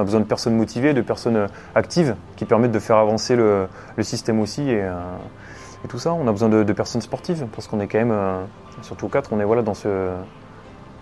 On 0.00 0.02
a 0.02 0.04
besoin 0.04 0.20
de 0.20 0.24
personnes 0.24 0.56
motivées, 0.56 0.94
de 0.94 1.02
personnes 1.02 1.46
actives 1.74 2.16
qui 2.36 2.46
permettent 2.46 2.72
de 2.72 2.78
faire 2.78 2.96
avancer 2.96 3.36
le, 3.36 3.68
système 4.00 4.40
aussi 4.40 4.70
et, 4.70 4.82
tout 5.88 5.98
ça. 5.98 6.14
On 6.14 6.26
a 6.26 6.32
besoin 6.32 6.48
de, 6.48 6.72
personnes 6.72 7.02
sportives 7.02 7.44
parce 7.54 7.68
qu'on 7.68 7.80
est 7.80 7.86
quand 7.86 7.98
même, 7.98 8.16
surtout 8.80 9.08
quatre, 9.08 9.30
on 9.34 9.40
est 9.40 9.44
voilà 9.44 9.60
dans 9.60 9.74
ce, 9.74 10.08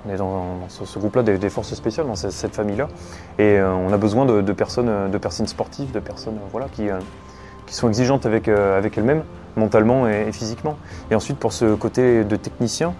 on 0.04 0.12
est 0.12 0.16
dans, 0.16 0.68
ce, 0.68 0.98
groupe-là 0.98 1.22
des, 1.22 1.48
forces 1.48 1.74
spéciales, 1.74 2.08
dans 2.08 2.16
cette, 2.16 2.56
famille-là, 2.56 2.88
et 3.38 3.60
on 3.62 3.92
a 3.92 3.96
besoin 3.98 4.26
de, 4.26 4.52
personnes, 4.52 5.12
de 5.12 5.18
personnes 5.18 5.46
sportives, 5.46 5.92
de 5.92 6.00
personnes 6.00 6.38
voilà 6.50 6.66
qui 6.66 6.88
qui 7.68 7.74
sont 7.74 7.88
exigeantes 7.88 8.26
avec, 8.26 8.48
avec 8.48 8.98
elles-mêmes, 8.98 9.22
mentalement 9.56 10.08
et, 10.08 10.32
physiquement. 10.32 10.76
Et 11.10 11.14
ensuite, 11.14 11.38
pour 11.38 11.52
ce 11.52 11.74
côté 11.74 12.24
de 12.24 12.36
technicien, 12.36 12.94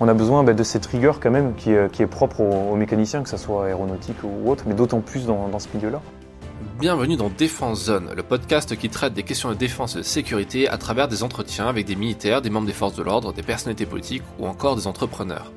on 0.00 0.08
a 0.08 0.14
besoin 0.14 0.42
bah, 0.42 0.52
de 0.52 0.62
cette 0.62 0.86
rigueur 0.86 1.20
quand 1.20 1.30
même 1.30 1.54
qui, 1.54 1.70
est 1.70 2.06
propre 2.06 2.40
aux, 2.40 2.76
mécaniciens, 2.76 3.22
que 3.22 3.28
ce 3.28 3.36
soit 3.36 3.66
aéronautique 3.66 4.16
ou 4.22 4.50
autre, 4.50 4.64
mais 4.66 4.74
d'autant 4.74 5.00
plus 5.00 5.26
dans, 5.26 5.58
ce 5.58 5.68
milieu-là. 5.74 6.00
Bienvenue 6.80 7.16
dans 7.16 7.28
Défense 7.28 7.84
Zone, 7.84 8.10
le 8.16 8.22
podcast 8.22 8.76
qui 8.76 8.88
traite 8.88 9.14
des 9.14 9.22
questions 9.22 9.50
de 9.50 9.54
défense 9.54 9.94
et 9.94 9.98
de 9.98 10.02
sécurité 10.02 10.68
à 10.68 10.78
travers 10.78 11.08
des 11.08 11.22
entretiens 11.22 11.68
avec 11.68 11.86
des 11.86 11.94
militaires, 11.94 12.42
des 12.42 12.50
membres 12.50 12.66
des 12.66 12.72
forces 12.72 12.96
de 12.96 13.02
l'ordre, 13.02 13.32
des 13.32 13.42
personnalités 13.42 13.86
politiques 13.86 14.22
ou 14.38 14.46
encore 14.46 14.76
des 14.76 14.86
entrepreneurs. 14.86 15.52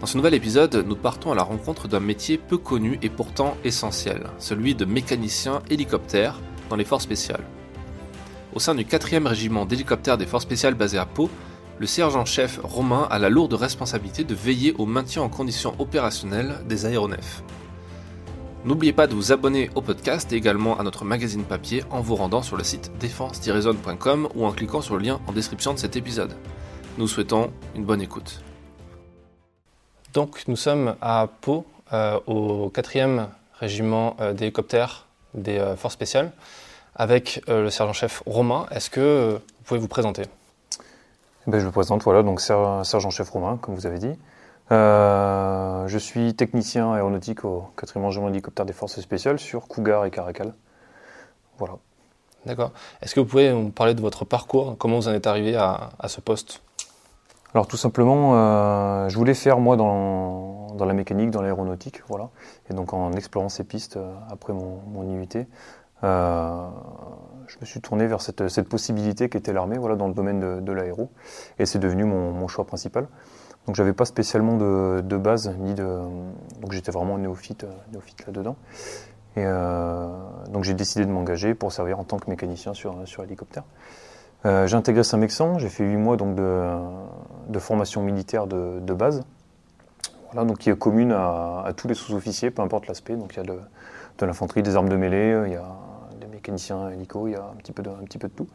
Dans 0.00 0.06
ce 0.06 0.16
nouvel 0.16 0.34
épisode, 0.34 0.84
nous 0.86 0.96
partons 0.96 1.32
à 1.32 1.34
la 1.34 1.42
rencontre 1.42 1.88
d'un 1.88 2.00
métier 2.00 2.38
peu 2.38 2.58
connu 2.58 2.98
et 3.02 3.08
pourtant 3.08 3.56
essentiel, 3.64 4.28
celui 4.38 4.74
de 4.74 4.84
mécanicien 4.84 5.62
hélicoptère 5.70 6.40
dans 6.68 6.76
les 6.76 6.84
forces 6.84 7.04
spéciales. 7.04 7.44
Au 8.54 8.60
sein 8.60 8.74
du 8.74 8.84
4e 8.84 9.26
régiment 9.26 9.66
d'hélicoptères 9.66 10.18
des 10.18 10.26
forces 10.26 10.44
spéciales 10.44 10.74
basé 10.74 10.98
à 10.98 11.06
Pau, 11.06 11.28
le 11.78 11.86
sergent-chef 11.86 12.60
Romain 12.62 13.08
a 13.10 13.18
la 13.18 13.28
lourde 13.28 13.54
responsabilité 13.54 14.24
de 14.24 14.34
veiller 14.34 14.74
au 14.78 14.86
maintien 14.86 15.22
en 15.22 15.28
conditions 15.28 15.74
opérationnelles 15.78 16.56
des 16.68 16.86
aéronefs. 16.86 17.42
N'oubliez 18.64 18.92
pas 18.92 19.06
de 19.06 19.14
vous 19.14 19.32
abonner 19.32 19.70
au 19.74 19.82
podcast 19.82 20.32
et 20.32 20.36
également 20.36 20.78
à 20.78 20.84
notre 20.84 21.04
magazine 21.04 21.44
papier 21.44 21.82
en 21.90 22.00
vous 22.00 22.14
rendant 22.14 22.42
sur 22.42 22.56
le 22.56 22.64
site 22.64 22.92
défense-zone.com 22.98 24.28
ou 24.34 24.46
en 24.46 24.52
cliquant 24.52 24.80
sur 24.80 24.96
le 24.96 25.02
lien 25.02 25.20
en 25.26 25.32
description 25.32 25.74
de 25.74 25.78
cet 25.78 25.96
épisode. 25.96 26.34
Nous 26.96 27.08
souhaitons 27.08 27.52
une 27.74 27.84
bonne 27.84 28.00
écoute. 28.00 28.40
Donc 30.14 30.44
nous 30.46 30.56
sommes 30.56 30.94
à 31.02 31.28
Pau, 31.40 31.66
euh, 31.92 32.18
au 32.26 32.70
4e 32.70 33.26
régiment 33.58 34.16
euh, 34.20 34.32
d'hélicoptères 34.32 35.06
des 35.34 35.58
euh, 35.58 35.76
forces 35.76 35.94
spéciales 35.94 36.32
avec 36.94 37.42
le 37.48 37.68
sergent-chef 37.70 38.22
Romain. 38.24 38.66
Est-ce 38.70 38.88
que 38.88 39.32
vous 39.32 39.64
pouvez 39.64 39.80
vous 39.80 39.88
présenter? 39.88 40.22
Ben, 41.46 41.60
Je 41.60 41.66
me 41.66 41.70
présente, 41.70 42.02
voilà, 42.02 42.22
donc 42.22 42.40
sergent-chef 42.40 43.30
Romain, 43.30 43.58
comme 43.60 43.74
vous 43.74 43.86
avez 43.86 43.98
dit. 43.98 44.18
Euh, 44.72 45.86
je 45.88 45.98
suis 45.98 46.34
technicien 46.34 46.92
aéronautique 46.92 47.44
au 47.44 47.68
4e 47.76 48.04
régiment 48.06 48.28
d'hélicoptère 48.28 48.64
des 48.64 48.72
forces 48.72 49.00
spéciales 49.00 49.38
sur 49.38 49.68
Cougar 49.68 50.06
et 50.06 50.10
Caracal. 50.10 50.54
Voilà. 51.58 51.74
D'accord. 52.46 52.72
Est-ce 53.02 53.14
que 53.14 53.20
vous 53.20 53.26
pouvez 53.26 53.52
nous 53.52 53.70
parler 53.70 53.94
de 53.94 54.00
votre 54.00 54.24
parcours? 54.24 54.76
Comment 54.78 54.96
vous 54.96 55.08
en 55.08 55.12
êtes 55.12 55.26
arrivé 55.26 55.54
à, 55.56 55.90
ce 56.08 56.20
poste? 56.20 56.62
Alors 57.54 57.66
tout 57.66 57.76
simplement, 57.76 59.08
je 59.08 59.16
voulais 59.16 59.34
faire 59.34 59.58
moi 59.58 59.76
dans, 59.76 60.66
la 60.78 60.92
mécanique, 60.92 61.30
dans 61.30 61.40
l'aéronautique, 61.40 62.02
voilà. 62.08 62.30
Et 62.68 62.74
donc 62.74 62.92
en 62.92 63.12
explorant 63.12 63.48
ces 63.48 63.64
pistes 63.64 63.98
après 64.30 64.52
mon, 64.52 64.80
mon 64.88 65.04
IUT, 65.04 65.28
euh, 65.36 65.44
je 66.04 67.60
me 67.60 67.66
suis 67.66 67.80
tourné 67.80 68.06
vers 68.06 68.20
cette, 68.20 68.68
possibilité 68.68 69.28
qu'était 69.28 69.52
l'armée 69.52 69.78
voilà, 69.78 69.96
dans 69.96 70.08
le 70.08 70.14
domaine 70.14 70.60
de, 70.60 70.72
l'aéro. 70.72 71.10
Et 71.58 71.66
c'est 71.66 71.78
devenu 71.78 72.04
mon, 72.04 72.48
choix 72.48 72.66
principal. 72.66 73.06
Donc 73.66 73.76
j'avais 73.76 73.92
pas 73.92 74.04
spécialement 74.04 74.56
de, 74.56 75.16
base, 75.16 75.54
ni 75.58 75.74
de. 75.74 75.84
Donc 76.60 76.72
j'étais 76.72 76.92
vraiment 76.92 77.18
néophyte, 77.18 77.66
néophyte 77.92 78.26
là-dedans. 78.26 78.56
Et 79.36 79.42
euh, 79.44 80.06
donc 80.50 80.64
j'ai 80.64 80.74
décidé 80.74 81.04
de 81.04 81.10
m'engager 81.10 81.54
pour 81.54 81.72
servir 81.72 81.98
en 81.98 82.04
tant 82.04 82.18
que 82.18 82.30
mécanicien 82.30 82.72
sur, 82.72 82.96
sur 83.06 83.24
hélicoptère. 83.24 83.64
Euh, 84.46 84.66
j'ai 84.66 84.76
intégré 84.76 85.02
Saint-Mexan, 85.02 85.58
j'ai 85.58 85.70
fait 85.70 85.84
8 85.84 85.96
mois 85.96 86.16
donc 86.16 86.36
de, 86.36 87.58
formation 87.58 88.02
militaire 88.02 88.46
de, 88.46 88.92
base, 88.92 89.24
voilà, 90.30 90.46
donc 90.46 90.58
qui 90.58 90.70
est 90.70 90.78
commune 90.78 91.12
à, 91.12 91.72
tous 91.76 91.88
les 91.88 91.94
sous-officiers, 91.94 92.50
peu 92.50 92.62
importe 92.62 92.86
l'aspect. 92.86 93.16
Donc 93.16 93.32
il 93.34 93.38
y 93.38 93.40
a 93.40 93.44
de, 93.44 93.58
de 94.18 94.26
l'infanterie, 94.26 94.62
des 94.62 94.76
armes 94.76 94.90
de 94.90 94.96
mêlée, 94.96 95.42
il 95.46 95.52
y 95.52 95.56
a 95.56 95.64
mécanicien 96.44 96.90
hélico, 96.90 97.26
il 97.26 97.32
y 97.32 97.36
a 97.36 97.42
un 97.42 97.56
petit 97.56 97.72
peu 97.72 97.82
de, 97.82 97.88
un 97.88 98.04
petit 98.04 98.18
peu 98.18 98.28
de 98.28 98.34
tout. 98.34 98.46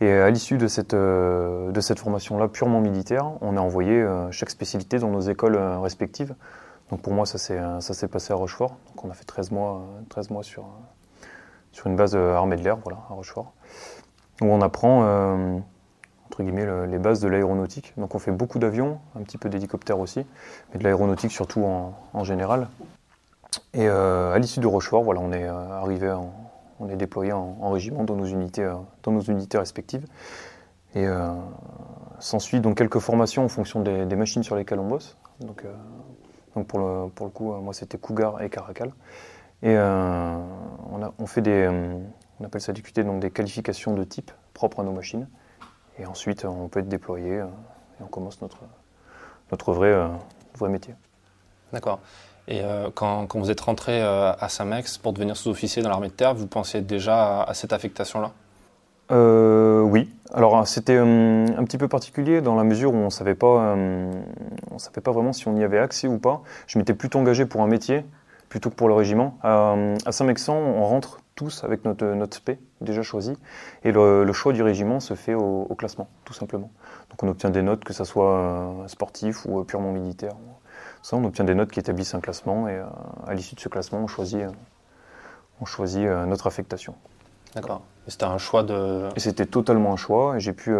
Et 0.00 0.12
à 0.12 0.30
l'issue 0.30 0.58
de 0.58 0.68
cette, 0.68 0.94
euh, 0.94 1.72
de 1.72 1.80
cette 1.80 1.98
formation-là 1.98 2.46
purement 2.46 2.80
militaire, 2.80 3.32
on 3.40 3.56
a 3.56 3.60
envoyé 3.60 3.94
euh, 3.94 4.30
chaque 4.30 4.50
spécialité 4.50 5.00
dans 5.00 5.10
nos 5.10 5.20
écoles 5.20 5.56
euh, 5.56 5.80
respectives. 5.80 6.36
Donc 6.90 7.02
pour 7.02 7.12
moi, 7.12 7.26
ça 7.26 7.38
s'est 7.38 8.08
passé 8.08 8.32
à 8.32 8.36
Rochefort. 8.36 8.76
Donc 8.86 9.04
on 9.04 9.10
a 9.10 9.14
fait 9.14 9.24
13 9.24 9.50
mois, 9.50 9.82
13 10.08 10.30
mois 10.30 10.44
sur, 10.44 10.64
sur 11.72 11.88
une 11.88 11.96
base 11.96 12.14
armée 12.14 12.56
de 12.56 12.62
l'air, 12.62 12.76
voilà, 12.76 13.00
à 13.10 13.14
Rochefort, 13.14 13.52
où 14.40 14.46
on 14.46 14.62
apprend 14.62 15.02
entre 16.24 16.42
guillemets 16.42 16.66
les 16.86 16.98
bases 16.98 17.20
de 17.20 17.28
l'aéronautique. 17.28 17.92
Donc 17.98 18.14
on 18.14 18.18
fait 18.18 18.30
beaucoup 18.30 18.58
d'avions, 18.58 19.00
un 19.16 19.22
petit 19.22 19.36
peu 19.36 19.50
d'hélicoptères 19.50 19.98
aussi, 19.98 20.24
mais 20.72 20.78
de 20.78 20.84
l'aéronautique 20.84 21.30
surtout 21.30 21.62
en, 21.62 21.92
en, 22.14 22.24
général. 22.24 22.68
Et 23.74 23.86
à 23.86 24.38
l'issue 24.38 24.60
de 24.60 24.66
Rochefort, 24.66 25.02
voilà, 25.02 25.20
on 25.20 25.30
est 25.30 25.46
arrivé 25.46 26.10
en, 26.10 26.32
on 26.80 26.88
est 26.88 26.96
déployé 26.96 27.32
en, 27.32 27.70
régiment 27.70 28.04
dans 28.04 28.16
nos 28.16 28.26
unités, 28.26 28.64
euh, 28.64 28.74
dans 29.02 29.12
nos 29.12 29.20
unités 29.20 29.58
respectives. 29.58 30.06
Et 30.94 31.06
euh, 31.06 31.34
s'ensuit 32.18 32.60
donc 32.60 32.78
quelques 32.78 32.98
formations 32.98 33.44
en 33.44 33.48
fonction 33.48 33.82
des, 33.82 34.16
machines 34.16 34.42
sur 34.42 34.56
lesquelles 34.56 34.78
on 34.78 34.88
bosse. 34.88 35.16
Donc, 35.40 35.64
euh, 35.64 35.74
donc 36.54 36.66
pour, 36.66 36.78
le, 36.78 37.08
pour 37.10 37.26
le 37.26 37.32
coup, 37.32 37.52
moi 37.54 37.74
c'était 37.74 37.98
Cougar 37.98 38.40
et 38.42 38.48
Caracal. 38.48 38.92
Et 39.62 39.76
on, 39.76 41.02
a, 41.02 41.12
on, 41.18 41.26
fait 41.26 41.42
des, 41.42 41.68
on 42.38 42.44
appelle 42.44 42.60
ça 42.60 42.72
donc 42.72 43.20
des 43.20 43.30
qualifications 43.30 43.92
de 43.94 44.04
type 44.04 44.30
propres 44.54 44.80
à 44.80 44.82
nos 44.84 44.92
machines. 44.92 45.28
Et 45.98 46.06
ensuite, 46.06 46.44
on 46.44 46.68
peut 46.68 46.78
être 46.78 46.88
déployé 46.88 47.38
et 47.38 48.02
on 48.02 48.06
commence 48.06 48.40
notre, 48.40 48.58
notre 49.50 49.72
vrai, 49.72 50.08
vrai 50.56 50.68
métier. 50.68 50.94
D'accord. 51.72 51.98
Et 52.48 52.62
euh, 52.62 52.88
quand, 52.94 53.28
vous 53.34 53.50
êtes 53.50 53.60
rentré 53.60 54.02
euh, 54.02 54.32
à 54.32 54.48
Saint-Mex 54.48 54.96
pour 54.96 55.12
devenir 55.12 55.36
sous-officier 55.36 55.82
dans 55.82 55.90
l'armée 55.90 56.08
de 56.08 56.14
terre, 56.14 56.34
vous 56.34 56.46
pensiez 56.46 56.80
déjà 56.80 57.42
à, 57.42 57.52
cette 57.52 57.74
affectation-là? 57.74 58.32
Euh, 59.12 59.82
Oui. 59.82 60.10
Alors 60.32 60.66
c'était 60.66 60.96
un 60.96 61.64
petit 61.64 61.78
peu 61.78 61.88
particulier 61.88 62.42
dans 62.42 62.54
la 62.54 62.64
mesure 62.64 62.92
où 62.92 62.96
on 62.96 63.06
ne 63.06 63.10
savait 63.10 63.34
pas, 63.34 63.74
vraiment 65.06 65.32
si 65.32 65.48
on 65.48 65.56
y 65.56 65.64
avait 65.64 65.78
accès 65.78 66.08
ou 66.08 66.18
pas. 66.18 66.42
Je 66.66 66.78
m'étais 66.78 66.94
plutôt 66.94 67.18
engagé 67.18 67.46
pour 67.46 67.62
un 67.62 67.66
métier 67.66 68.04
plutôt 68.50 68.70
que 68.70 68.74
pour 68.74 68.88
le 68.88 68.94
régiment. 68.94 69.38
à 69.42 70.10
Saint-Mexan, 70.10 70.54
on 70.54 70.84
rentre 70.84 71.20
tous 71.34 71.64
avec 71.64 71.84
notre, 71.84 72.04
notre 72.04 72.36
spé 72.36 72.58
déjà 72.80 73.02
choisi, 73.02 73.34
et 73.84 73.92
le, 73.92 74.30
choix 74.32 74.52
du 74.52 74.62
régiment 74.62 75.00
se 75.00 75.14
fait 75.14 75.34
au, 75.34 75.66
au, 75.68 75.74
classement, 75.74 76.08
tout 76.24 76.32
simplement. 76.32 76.70
Donc 77.10 77.22
on 77.22 77.28
obtient 77.28 77.50
des 77.50 77.62
notes, 77.62 77.84
que 77.84 77.92
ce 77.92 78.04
soit 78.04 78.84
sportif 78.86 79.46
ou 79.46 79.62
purement 79.64 79.92
militaire 79.92 80.34
on 81.12 81.24
obtient 81.24 81.44
des 81.44 81.54
notes 81.54 81.70
qui 81.70 81.80
établissent 81.80 82.14
un 82.14 82.20
classement 82.20 82.68
et 82.68 82.76
euh, 82.76 82.84
à 83.26 83.34
l'issue 83.34 83.54
de 83.54 83.60
ce 83.60 83.68
classement, 83.68 83.98
on 83.98 84.06
choisit, 84.06 84.40
euh, 84.40 84.50
on 85.60 85.64
choisit 85.64 86.04
euh, 86.04 86.26
notre 86.26 86.46
affectation. 86.46 86.94
D'accord. 87.54 87.82
Et 88.06 88.10
c'était 88.10 88.24
un 88.24 88.38
choix 88.38 88.62
de. 88.62 89.08
Et 89.16 89.20
c'était 89.20 89.46
totalement 89.46 89.92
un 89.92 89.96
choix 89.96 90.36
et 90.36 90.40
j'ai 90.40 90.52
pu, 90.52 90.74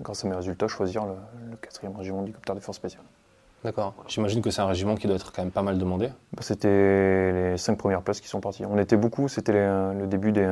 grâce 0.00 0.24
à 0.24 0.28
mes 0.28 0.36
résultats, 0.36 0.68
choisir 0.68 1.04
le, 1.04 1.14
4e 1.56 1.96
régiment 1.96 2.22
d'hélicoptères 2.22 2.54
des 2.54 2.60
forces 2.60 2.78
spéciales. 2.78 3.04
D'accord. 3.64 3.94
J'imagine 4.08 4.42
que 4.42 4.50
c'est 4.50 4.62
un 4.62 4.66
régiment 4.66 4.96
qui 4.96 5.06
doit 5.06 5.16
être 5.16 5.32
quand 5.32 5.42
même 5.42 5.52
pas 5.52 5.62
mal 5.62 5.78
demandé. 5.78 6.08
Bah, 6.32 6.42
c'était 6.42 7.50
les 7.52 7.58
cinq 7.58 7.78
premières 7.78 8.02
places 8.02 8.20
qui 8.20 8.28
sont 8.28 8.40
parties. 8.40 8.64
On 8.64 8.78
était 8.78 8.96
beaucoup, 8.96 9.28
c'était 9.28 9.52
le 9.52 10.06
début 10.06 10.32
des. 10.32 10.46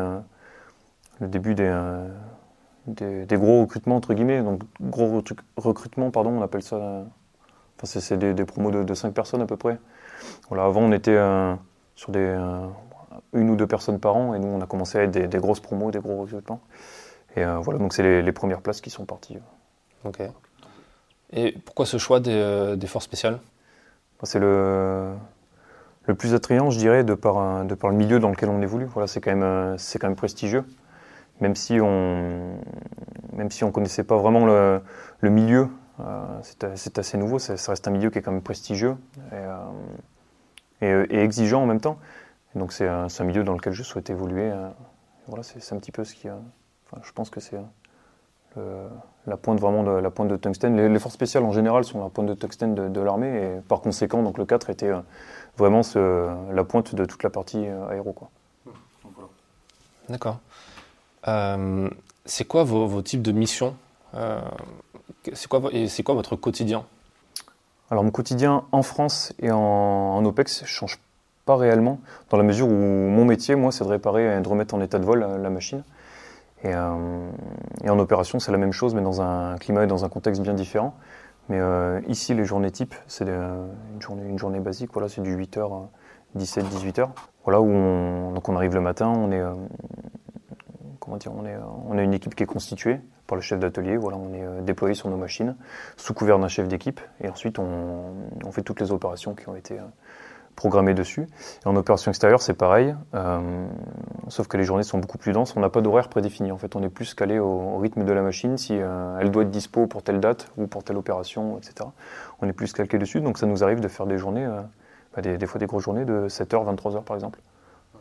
le 1.20 1.28
début 1.28 1.54
des, 1.54 1.72
des, 2.86 3.36
gros 3.36 3.62
recrutements, 3.62 3.96
entre 3.96 4.14
guillemets. 4.14 4.42
Donc, 4.42 4.62
gros 4.80 5.22
recrutements, 5.56 6.10
pardon, 6.10 6.30
on 6.30 6.42
appelle 6.42 6.62
ça 6.62 7.04
c'est 7.86 8.16
des, 8.16 8.44
promos 8.44 8.70
de, 8.70 8.94
5 8.94 9.12
personnes 9.12 9.42
à 9.42 9.46
peu 9.46 9.56
près. 9.56 9.78
Voilà, 10.48 10.64
avant, 10.64 10.82
on 10.82 10.92
était 10.92 11.16
euh, 11.16 11.54
sur 11.94 12.12
des, 12.12 12.20
euh, 12.20 12.66
une 13.32 13.50
ou 13.50 13.56
deux 13.56 13.66
personnes 13.66 13.98
par 13.98 14.16
an, 14.16 14.34
et 14.34 14.38
nous, 14.38 14.48
on 14.48 14.60
a 14.60 14.66
commencé 14.66 14.98
à 14.98 15.02
être 15.02 15.10
des, 15.10 15.38
grosses 15.38 15.60
promos, 15.60 15.90
des 15.90 16.00
gros 16.00 16.20
recrutements. 16.20 16.60
Et 17.36 17.44
euh, 17.44 17.58
voilà, 17.58 17.78
donc 17.78 17.92
c'est 17.92 18.22
les, 18.22 18.32
premières 18.32 18.60
places 18.60 18.80
qui 18.80 18.90
sont 18.90 19.04
parties. 19.04 19.38
Ok. 20.04 20.20
Et 21.32 21.52
pourquoi 21.64 21.86
ce 21.86 21.96
choix 21.96 22.20
des, 22.20 22.86
forces 22.86 23.04
spéciales? 23.04 23.38
C'est 24.22 24.40
le, 24.40 25.14
le 26.04 26.14
plus 26.14 26.34
attrayant, 26.34 26.70
je 26.70 26.78
dirais, 26.78 27.04
de 27.04 27.14
par, 27.14 27.64
de 27.64 27.74
par 27.74 27.88
le 27.88 27.96
milieu 27.96 28.18
dans 28.18 28.28
lequel 28.28 28.50
on 28.50 28.60
évolue. 28.60 28.84
Voilà, 28.84 29.06
c'est 29.06 29.22
quand, 29.22 29.34
même, 29.34 29.76
quand 29.78 30.06
même 30.06 30.16
prestigieux. 30.16 30.64
Même 31.40 31.56
si 31.56 31.80
on 31.80 32.58
même 33.32 33.50
si 33.50 33.64
on 33.64 33.72
connaissait 33.72 34.04
pas 34.04 34.18
vraiment 34.18 34.44
le, 34.44 34.82
le 35.20 35.30
milieu 35.30 35.68
c'est 36.42 36.98
assez 36.98 37.18
nouveau, 37.18 37.38
ça, 37.38 37.54
reste 37.54 37.88
un 37.88 37.90
milieu 37.90 38.10
qui 38.10 38.18
est 38.18 38.22
quand 38.22 38.32
même 38.32 38.42
prestigieux 38.42 38.96
et, 39.32 40.84
euh, 40.84 41.06
exigeant 41.10 41.62
en 41.62 41.66
même 41.66 41.80
temps. 41.80 41.98
donc 42.54 42.72
c'est 42.72 42.88
un, 42.88 43.08
milieu 43.20 43.44
dans 43.44 43.54
lequel 43.54 43.72
je 43.72 43.82
souhaite 43.82 44.10
évoluer. 44.10 44.50
Euh, 44.50 44.68
voilà, 45.26 45.42
c'est 45.42 45.74
un 45.74 45.78
petit 45.78 45.92
peu 45.92 46.04
ce 46.04 46.14
qui. 46.14 46.28
je 47.02 47.12
pense 47.12 47.30
que 47.30 47.40
c'est 47.40 47.58
la 49.26 49.36
pointe 49.36 49.60
vraiment 49.60 49.84
de 49.84 49.90
la 49.90 50.10
pointe 50.10 50.28
de 50.28 50.36
tungstène. 50.36 50.76
Les, 50.76 50.98
forces 50.98 51.14
spéciales 51.14 51.44
en 51.44 51.52
général 51.52 51.84
sont 51.84 52.02
la 52.02 52.08
pointe 52.08 52.26
de 52.26 52.34
tungstène 52.34 52.74
de, 52.74 53.00
l'armée 53.00 53.28
et 53.28 53.60
par 53.60 53.80
conséquent 53.80 54.22
donc 54.22 54.38
le 54.38 54.44
4 54.44 54.70
était 54.70 54.90
vraiment 55.56 55.82
la 56.52 56.64
pointe 56.64 56.94
de 56.94 57.04
toute 57.04 57.22
la 57.22 57.30
partie 57.30 57.66
aéro. 57.90 58.14
D'accord. 60.08 60.40
c'est 62.24 62.44
quoi 62.44 62.64
vos, 62.64 63.02
types 63.02 63.22
de 63.22 63.32
missions 63.32 63.76
C'est 64.12 65.48
quoi, 65.48 66.14
votre 66.14 66.36
quotidien? 66.36 66.84
Alors 67.90 68.04
mon 68.04 68.10
quotidien 68.10 68.64
en 68.70 68.82
France 68.82 69.32
et 69.40 69.50
en, 69.50 70.24
OPEX 70.24 70.62
ne 70.62 70.66
change 70.66 70.98
pas 71.44 71.56
réellement, 71.56 71.98
dans 72.28 72.36
la 72.36 72.44
mesure 72.44 72.68
où 72.68 72.72
mon 72.72 73.24
métier, 73.24 73.56
moi, 73.56 73.72
c'est 73.72 73.84
de 73.84 73.88
réparer 73.88 74.36
et 74.36 74.40
de 74.40 74.48
remettre 74.48 74.74
en 74.74 74.80
état 74.80 74.98
de 74.98 75.04
vol 75.04 75.20
la, 75.20 75.50
machine. 75.50 75.82
Euh, 76.64 77.30
et, 77.82 77.90
en 77.90 77.98
opération, 77.98 78.38
c'est 78.38 78.52
la 78.52 78.58
même 78.58 78.72
chose, 78.72 78.94
mais 78.94 79.02
dans 79.02 79.20
un 79.20 79.56
climat 79.58 79.84
et 79.84 79.86
dans 79.86 80.04
un 80.04 80.08
contexte 80.08 80.40
bien 80.42 80.54
différent. 80.54 80.94
Mais 81.48 81.58
euh, 81.58 82.00
ici, 82.06 82.34
les 82.34 82.44
journées 82.44 82.70
types, 82.70 82.94
c'est 83.08 83.26
une 83.26 84.38
journée, 84.38 84.60
basique, 84.60 84.90
voilà, 84.92 85.08
c'est 85.08 85.22
du 85.22 85.36
8h, 85.36 85.88
17, 86.36 86.66
18h. 86.66 87.08
Voilà, 87.44 87.60
où 87.60 87.68
on, 87.68 88.32
donc 88.32 88.48
on 88.48 88.54
arrive 88.54 88.74
le 88.74 88.80
matin, 88.80 89.08
on 89.08 89.32
est, 89.32 89.40
euh, 89.40 89.54
comment 91.00 91.16
dire, 91.16 91.32
on 91.34 91.44
est, 91.44 91.56
on 91.88 91.98
a 91.98 92.02
une 92.02 92.14
équipe 92.14 92.36
qui 92.36 92.44
est 92.44 92.46
constituée 92.46 93.00
par 93.30 93.36
le 93.36 93.42
chef 93.42 93.60
d'atelier. 93.60 93.96
Voilà, 93.96 94.18
on 94.18 94.34
est 94.34 94.42
euh, 94.42 94.60
déployé 94.60 94.94
sur 94.94 95.08
nos 95.08 95.16
machines, 95.16 95.54
sous 95.96 96.12
couvert 96.12 96.40
d'un 96.40 96.48
chef 96.48 96.66
d'équipe, 96.66 97.00
et 97.22 97.28
ensuite 97.28 97.60
on, 97.60 98.50
fait 98.50 98.62
toutes 98.62 98.80
les 98.80 98.90
opérations 98.90 99.36
qui 99.36 99.48
ont 99.48 99.54
été 99.54 99.78
euh, 99.78 99.84
programmées 100.56 100.94
dessus. 100.94 101.28
Et 101.64 101.68
en 101.68 101.76
opération 101.76 102.10
extérieure, 102.10 102.42
c'est 102.42 102.54
pareil, 102.54 102.96
euh, 103.14 103.68
sauf 104.26 104.48
que 104.48 104.56
les 104.56 104.64
journées 104.64 104.82
sont 104.82 104.98
beaucoup 104.98 105.16
plus 105.16 105.30
denses. 105.30 105.54
On 105.56 105.60
n'a 105.60 105.70
pas 105.70 105.80
d'horaire 105.80 106.08
prédéfini. 106.08 106.50
En 106.50 106.58
fait, 106.58 106.74
on 106.74 106.82
est 106.82 106.88
plus 106.88 107.14
calé 107.14 107.38
au, 107.38 107.78
rythme 107.78 108.04
de 108.04 108.12
la 108.12 108.22
machine, 108.22 108.58
si 108.58 108.74
elle 108.74 109.30
doit 109.30 109.44
être 109.44 109.50
dispo 109.50 109.86
pour 109.86 110.02
telle 110.02 110.18
date 110.18 110.48
ou 110.56 110.66
pour 110.66 110.82
telle 110.82 110.96
opération, 110.96 111.56
etc. 111.56 111.88
On 112.42 112.48
est 112.48 112.52
plus 112.52 112.72
calqué 112.72 112.98
dessus, 112.98 113.20
donc 113.20 113.38
ça 113.38 113.46
nous 113.46 113.62
arrive 113.62 113.78
de 113.78 113.88
faire 113.88 114.06
des 114.06 114.18
journées, 114.18 114.46
bah, 115.14 115.22
des, 115.22 115.46
fois 115.46 115.60
des 115.60 115.66
grosses 115.66 115.84
journées 115.84 116.04
de 116.04 116.26
7h, 116.28 116.74
23h 116.74 117.04
par 117.04 117.14
exemple. 117.14 117.38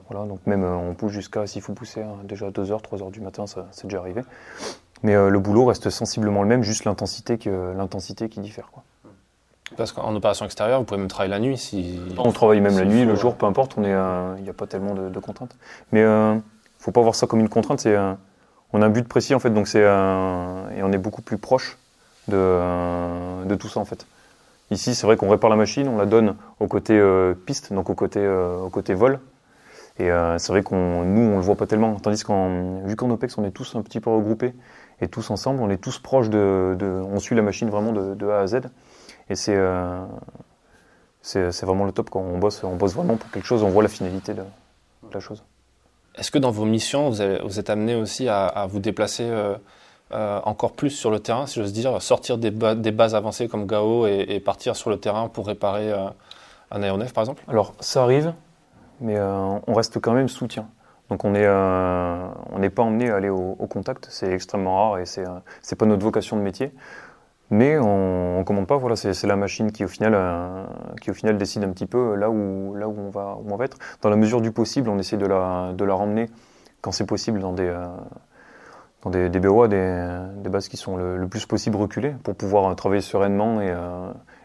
Voilà, 0.10 0.26
donc 0.26 0.40
même 0.48 0.64
on 0.64 0.96
pousse 0.96 1.12
jusqu'à, 1.12 1.46
s'il 1.46 1.62
faut 1.62 1.74
pousser, 1.74 2.02
hein, 2.02 2.18
déjà 2.24 2.50
2h, 2.50 2.82
3h 2.82 3.12
du 3.12 3.22
matin, 3.22 3.46
ça 3.46 3.68
c'est 3.72 3.86
déjà 3.86 4.00
arrivé. 4.00 4.24
Mais 5.04 5.16
euh, 5.16 5.30
le 5.30 5.40
boulot 5.40 5.66
reste 5.66 5.90
sensiblement 5.90 6.44
le 6.44 6.50
même, 6.50 6.64
juste 6.64 6.86
l'intensité 6.86 7.38
qui, 7.38 7.50
l'intensité 7.50 8.30
qui 8.30 8.40
diffère. 8.40 8.70
Quoi. 8.72 8.84
Parce 9.78 9.92
qu'en 9.92 10.16
opération 10.16 10.46
extérieure, 10.46 10.80
vous 10.80 10.86
pouvez 10.86 11.00
même 11.00 11.08
travailler 11.08 11.32
la 11.32 11.40
nuit 11.40 11.58
si. 11.58 12.00
On 12.18 12.32
travaille 12.32 12.60
même 12.60 12.78
la 12.78 12.86
nuit, 12.86 13.06
le 13.06 13.16
jour, 13.16 13.36
peu 13.36 13.46
importe. 13.46 13.76
Il 13.78 13.84
n'y 13.84 13.94
a 14.50 14.54
pas 14.56 14.68
tellement 14.68 14.96
de, 14.96 15.20
contraintes. 15.20 15.56
Mais 15.92 16.02
il 16.02 16.04
euh, 16.04 16.34
ne 16.36 16.42
faut 16.80 16.92
pas 16.92 17.02
voir 17.02 17.16
ça 17.16 17.28
comme 17.28 17.40
une 17.40 17.50
contrainte. 17.50 17.80
C'est 17.80 17.96
on 18.72 18.82
a 18.82 18.86
un 18.86 18.90
but 18.90 19.08
précis 19.08 19.34
en 19.34 19.40
fait, 19.40 19.50
donc 19.50 19.68
c'est 19.68 19.82
et 19.82 20.84
on 20.84 20.92
est 20.92 20.98
beaucoup 20.98 21.22
plus 21.22 21.38
proche 21.38 21.78
de, 22.28 23.46
de 23.46 23.56
tout 23.56 23.68
ça 23.68 23.80
en 23.80 23.86
fait. 23.86 24.06
Ici, 24.72 24.94
c'est 24.94 25.08
vrai 25.08 25.18
qu'on 25.18 25.30
répare 25.30 25.50
la 25.50 25.56
machine, 25.56 25.88
on 25.88 25.98
la 25.98 26.06
donne 26.06 26.36
au 26.60 26.68
côté 26.68 26.94
euh, 26.94 27.34
piste, 27.34 27.74
donc 27.74 27.90
au 27.90 27.96
côté, 27.96 28.28
au 28.28 28.70
côté 28.70 28.94
vol. 28.94 29.20
Et 30.00 30.10
c'est 30.38 30.54
vrai 30.54 30.64
qu'on 30.64 31.04
nous, 31.04 31.22
on 31.22 31.36
le 31.36 31.42
voit 31.42 31.56
pas 31.56 31.68
tellement. 31.68 31.96
Tandis 31.96 32.24
qu'en 32.24 32.82
vu 32.86 32.96
qu'en 32.96 33.10
OPEX, 33.10 33.38
on 33.38 33.44
est 33.44 33.52
tous 33.52 33.76
un 33.76 33.82
petit 33.82 34.00
peu 34.00 34.10
regroupés 34.10 34.54
et 35.02 35.08
tous 35.08 35.30
ensemble, 35.32 35.62
on 35.62 35.70
est 35.70 35.78
tous 35.78 36.00
proches 36.00 36.30
de, 36.30 36.76
on 36.82 37.20
suit 37.20 37.36
la 37.36 37.42
machine 37.42 37.70
vraiment 37.70 37.92
de, 37.92 38.30
A 38.30 38.42
à 38.42 38.48
Z. 38.48 38.56
Et 39.30 39.34
euh, 39.50 40.06
c'est 41.22 41.52
c'est 41.52 41.66
vraiment 41.66 41.86
le 41.86 41.92
top 41.92 42.10
quand 42.10 42.22
on 42.22 42.38
bosse, 42.38 42.64
on 42.64 42.76
bosse 42.76 42.96
vraiment 42.96 43.16
pour 43.16 43.30
quelque 43.32 43.46
chose, 43.46 43.64
on 43.64 43.70
voit 43.70 43.84
la 43.84 43.90
finalité 43.90 44.34
de, 44.34 44.44
la 45.14 45.20
chose. 45.20 45.44
Est-ce 46.16 46.32
que 46.32 46.40
dans 46.40 46.52
vos 46.52 46.66
missions, 46.66 47.10
vous, 47.10 47.24
vous 47.44 47.60
êtes 47.60 47.70
amené 47.70 47.96
aussi 47.96 48.28
à, 48.28 48.68
vous 48.70 48.80
déplacer 48.80 49.24
euh, 49.24 49.56
euh, 50.12 50.40
encore 50.44 50.74
plus 50.74 50.90
sur 50.90 51.12
le 51.12 51.20
terrain, 51.20 51.46
si 51.46 51.60
j'ose 51.60 51.72
dire, 51.72 52.02
sortir 52.02 52.38
des, 52.38 52.52
des, 52.52 52.92
bases 52.92 53.16
avancées 53.16 53.48
comme 53.48 53.68
Gao 53.68 54.08
et, 54.08 54.40
partir 54.40 54.76
sur 54.76 54.90
le 54.90 54.98
terrain 54.98 55.30
pour 55.30 55.48
réparer 55.48 55.94
un 56.72 56.84
aéronef 56.84 57.14
par 57.14 57.24
exemple? 57.24 57.44
Alors 57.48 57.74
ça 57.80 58.04
arrive, 58.04 58.34
mais 59.02 59.20
on 59.20 59.74
reste 59.74 60.00
quand 60.00 60.14
même 60.14 60.28
soutien. 60.28 60.68
Donc 61.10 61.26
on 61.26 61.32
n'est 61.32 61.46
euh, 61.46 62.70
pas 62.76 62.84
emmené 62.84 63.10
à 63.10 63.16
aller 63.16 63.30
au, 63.30 63.56
contact, 63.68 64.08
c'est 64.12 64.32
extrêmement 64.32 64.76
rare 64.76 65.00
et 65.00 65.06
c'est 65.06 65.24
n'est 65.24 65.78
pas 65.78 65.86
notre 65.86 66.04
vocation 66.04 66.38
de 66.38 66.42
métier. 66.42 66.72
Mais 67.52 67.80
on, 67.80 68.38
ne 68.40 68.44
commande 68.44 68.68
pas, 68.68 68.78
voilà, 68.78 68.96
c'est 68.96 69.26
la 69.26 69.36
machine 69.36 69.72
qui 69.72 69.84
au 69.84 69.88
final 69.88 70.14
euh, 70.16 70.66
qui 71.02 71.10
au 71.10 71.16
final 71.16 71.38
décide 71.40 71.64
un 71.64 71.72
petit 71.72 71.88
peu 71.88 72.14
là 72.14 72.30
où 72.30 72.76
là 72.76 72.88
où 72.88 72.96
on 72.96 73.10
va 73.10 73.38
où 73.44 73.52
on 73.52 73.58
va 73.58 73.66
être. 73.66 73.78
Dans 74.04 74.10
la 74.10 74.18
mesure 74.18 74.40
du 74.40 74.52
possible, 74.52 74.88
on 74.90 75.00
essaie 75.00 75.18
de 75.18 75.26
la 75.26 75.74
de 75.74 75.84
la 75.84 75.96
ramener 75.96 76.30
quand 76.82 76.92
c'est 76.92 77.08
possible 77.08 77.40
dans 77.40 77.54
des 77.54 77.68
euh, 77.68 77.88
dans 79.02 79.10
des, 79.10 79.30
BOA, 79.30 79.70
des, 79.70 80.20
des, 80.44 80.50
bases 80.50 80.68
qui 80.68 80.76
sont 80.76 80.98
le, 80.98 81.26
plus 81.30 81.46
possible 81.46 81.78
reculées 81.78 82.14
pour 82.22 82.36
pouvoir 82.36 82.76
travailler 82.76 83.00
sereinement 83.02 83.62
et, 83.62 83.74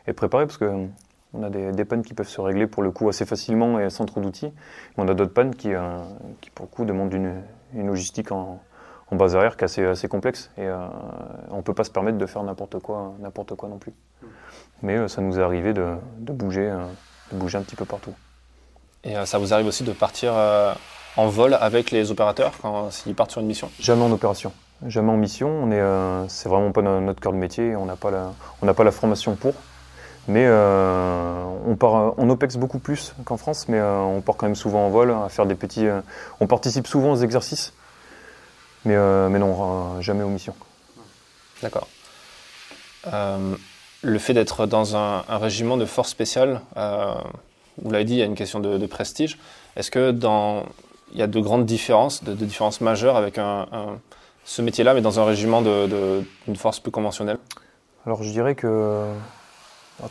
et 0.07 0.13
préparer 0.13 0.47
parce 0.47 0.59
que 0.59 0.87
on 1.35 1.43
a 1.43 1.51
des, 1.51 1.85
pannes 1.85 2.03
qui 2.03 2.15
peuvent 2.15 2.29
se 2.29 2.41
régler 2.41 2.67
pour 2.67 2.83
le 2.83 2.91
coup 2.91 3.09
assez 3.09 3.27
facilement 3.27 3.81
et 3.81 3.91
sans 3.91 4.07
trop 4.07 4.21
d'outils. 4.21 4.53
On 4.97 5.09
a 5.09 5.15
d'autres 5.15 5.33
pannes 5.33 5.55
qui, 5.55 5.75
euh, 5.75 5.99
qui, 6.41 6.51
pour 6.51 6.67
le 6.67 6.71
coup, 6.71 6.85
demandent 6.85 7.13
une, 7.13 7.43
logistique 7.75 8.31
en, 8.31 8.61
base 9.11 9.37
arrière 9.37 9.57
qui 9.57 9.63
est 9.63 9.67
assez, 9.67 9.85
assez 9.85 10.09
complexe. 10.09 10.51
Et 10.57 10.67
euh, 10.67 10.77
on 11.51 11.59
ne 11.59 11.63
peut 11.63 11.75
pas 11.75 11.85
se 11.85 11.91
permettre 11.91 12.19
de 12.19 12.27
faire 12.27 12.43
n'importe 12.43 12.81
quoi, 12.81 13.15
n'importe 13.21 13.55
quoi 13.55 13.69
non 13.69 13.79
plus. 13.79 13.93
Mais 14.83 14.97
euh, 14.97 15.09
ça 15.09 15.23
nous 15.23 15.39
est 15.39 15.43
arrivé 15.43 15.73
de, 15.73 15.97
bouger, 16.19 16.73
de 17.33 17.37
bouger 17.37 17.59
un 17.59 17.63
petit 17.63 17.77
peu 17.77 17.85
partout. 17.85 18.15
Et 19.03 19.15
ça 19.27 19.39
vous 19.39 19.53
arrive 19.53 19.67
aussi 19.67 19.85
de 19.85 19.93
partir 19.93 20.33
en 21.17 21.27
vol 21.27 21.55
avec 21.61 21.91
les 21.91 22.11
opérateurs 22.11 22.53
quand 22.63 22.91
s'ils 22.91 23.15
partent 23.15 23.33
sur 23.33 23.43
une 23.43 23.47
mission? 23.47 23.71
Jamais 23.79 24.03
en 24.03 24.11
opération. 24.11 24.51
Jamais 24.87 25.11
en 25.11 25.19
mission. 25.19 25.49
On 25.49 25.71
est, 25.71 26.29
c'est 26.29 26.49
vraiment 26.49 26.73
pas 26.73 26.81
notre 26.81 27.21
cœur 27.21 27.33
de 27.33 27.37
métier. 27.37 27.77
On 27.77 27.85
n'a 27.85 27.97
pas 27.97 28.11
la, 28.11 28.33
on 28.63 28.67
n'a 28.67 28.73
pas 28.73 28.83
la 28.83 28.93
formation 28.93 29.37
pour. 29.37 29.53
Mais 30.27 30.47
euh, 30.47 31.45
on, 31.67 31.77
part, 31.77 32.15
on 32.19 32.31
OPEX 32.31 32.57
beaucoup 32.57 32.79
plus 32.79 33.15
qu'en 33.25 33.37
France, 33.37 33.67
mais 33.69 33.79
euh, 33.79 33.99
on 33.99 34.21
part 34.23 34.37
quand 34.37 34.47
même 34.47 34.55
souvent 34.55 34.87
en 34.87 34.91
vol, 34.91 35.11
à 35.11 35.29
faire 35.29 35.45
des 35.45 35.55
petits. 35.55 35.87
Euh, 35.87 36.01
on 36.41 36.47
participe 36.47 36.87
souvent 36.87 37.13
aux 37.13 37.17
exercices, 37.17 37.75
mais, 38.85 38.97
mais 39.29 39.39
non, 39.39 40.01
jamais 40.01 40.23
aux 40.23 40.29
missions. 40.29 40.55
D'accord. 41.63 41.89
le 43.07 44.19
fait 44.19 44.35
d'être 44.35 44.67
dans 44.67 44.97
un, 44.97 45.23
régiment 45.29 45.77
de 45.77 45.87
force 45.87 46.11
spéciale, 46.11 46.61
vous 46.77 47.91
l'avez 47.91 48.05
dit, 48.05 48.15
il 48.15 48.19
y 48.19 48.23
a 48.23 48.27
une 48.27 48.35
question 48.35 48.61
de, 48.61 48.87
prestige. 48.87 49.39
Est-ce 49.77 49.91
que 49.91 50.11
dans, 50.11 50.65
il 51.13 51.19
y 51.19 51.23
a 51.23 51.27
de 51.27 51.41
grandes 51.41 51.67
différences, 51.67 52.25
de, 52.25 52.35
différences 52.35 52.81
majeures 52.81 53.17
avec 53.17 53.39
un, 53.39 53.67
ce 54.45 54.63
métier-là, 54.63 54.95
mais 54.95 55.01
dans 55.03 55.21
un 55.21 55.25
régiment 55.25 55.61
d'une 55.63 56.57
force 56.57 56.81
plus 56.81 56.93
conventionnelle? 56.93 57.39
Alors 58.07 58.23
je 58.23 58.31
dirais 58.31 58.55
que 58.55 59.07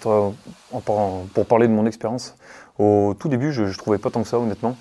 pour 0.01 1.45
parler 1.47 1.67
de 1.67 1.73
mon 1.73 1.85
expérience, 1.85 2.35
au 2.79 3.15
tout 3.17 3.29
début, 3.29 3.51
je, 3.51 3.63
ne 3.63 3.73
trouvais 3.73 3.97
pas 3.97 4.09
tant 4.09 4.23
que 4.23 4.27
ça, 4.27 4.39
honnêtement. 4.39 4.75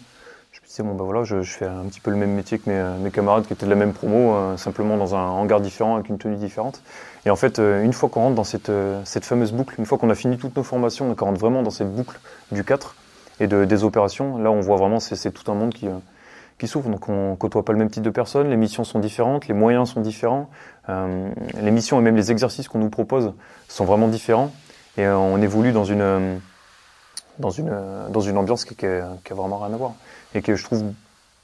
Je 0.52 0.60
me 0.60 0.66
disais, 0.66 0.82
bon, 0.82 0.94
ben 0.94 1.04
voilà, 1.04 1.24
je, 1.24 1.42
fais 1.42 1.66
un 1.66 1.84
petit 1.84 2.00
peu 2.00 2.10
le 2.10 2.16
même 2.16 2.32
métier 2.32 2.58
que 2.58 2.68
mes, 2.68 3.10
camarades 3.10 3.46
qui 3.46 3.52
étaient 3.52 3.66
de 3.66 3.70
la 3.70 3.76
même 3.76 3.92
promo, 3.92 4.34
euh, 4.34 4.56
simplement 4.56 4.96
dans 4.96 5.14
un 5.14 5.28
hangar 5.28 5.60
différent, 5.60 5.96
avec 5.96 6.08
une 6.08 6.18
tenue 6.18 6.36
différente. 6.36 6.82
Et 7.26 7.30
en 7.30 7.36
fait, 7.36 7.58
euh, 7.58 7.82
une 7.82 7.92
fois 7.92 8.08
qu'on 8.08 8.20
rentre 8.20 8.34
dans 8.34 8.44
cette, 8.44 8.70
euh, 8.70 9.02
fameuse 9.04 9.52
boucle, 9.52 9.74
une 9.78 9.86
fois 9.86 9.98
qu'on 9.98 10.10
a 10.10 10.14
fini 10.14 10.38
toutes 10.38 10.56
nos 10.56 10.62
formations 10.62 11.14
qu'on 11.14 11.26
rentre 11.26 11.40
vraiment 11.40 11.62
dans 11.62 11.70
cette 11.70 11.90
boucle 11.90 12.18
du 12.50 12.64
4 12.64 12.94
et 13.40 13.46
de, 13.46 13.64
des 13.64 13.84
opérations, 13.84 14.38
là, 14.38 14.50
on 14.50 14.60
voit 14.60 14.76
vraiment, 14.76 15.00
c'est 15.00 15.30
tout 15.30 15.50
un 15.50 15.54
monde 15.54 15.72
qui, 15.72 15.88
qui 16.58 16.66
s'ouvre. 16.66 16.90
Donc, 16.90 17.08
on 17.08 17.36
côtoie 17.36 17.64
pas 17.64 17.72
le 17.72 17.78
même 17.78 17.90
type 17.90 18.02
de 18.02 18.10
personnes, 18.10 18.48
les 18.48 18.56
missions 18.56 18.84
sont 18.84 18.98
différentes, 18.98 19.48
les 19.48 19.54
moyens 19.54 19.90
sont 19.90 20.00
différents, 20.00 20.50
les 20.88 21.70
missions 21.70 21.98
et 21.98 22.02
même 22.02 22.16
les 22.16 22.30
exercices 22.30 22.68
qu'on 22.68 22.78
nous 22.78 22.90
propose 22.90 23.32
sont 23.68 23.84
vraiment 23.84 24.08
différents. 24.08 24.52
Et 24.96 25.06
euh, 25.06 25.16
on 25.16 25.40
évolue 25.40 25.72
dans 25.72 25.84
une, 25.84 26.00
euh, 26.00 26.36
dans 27.38 27.50
une, 27.50 27.70
euh, 27.70 28.08
dans 28.08 28.20
une 28.20 28.36
ambiance 28.36 28.64
qui, 28.64 28.76
n'a 28.84 29.12
a 29.30 29.34
vraiment 29.34 29.58
rien 29.58 29.72
à 29.72 29.76
voir. 29.76 29.92
Et 30.34 30.42
que 30.42 30.54
je 30.54 30.64
trouve 30.64 30.84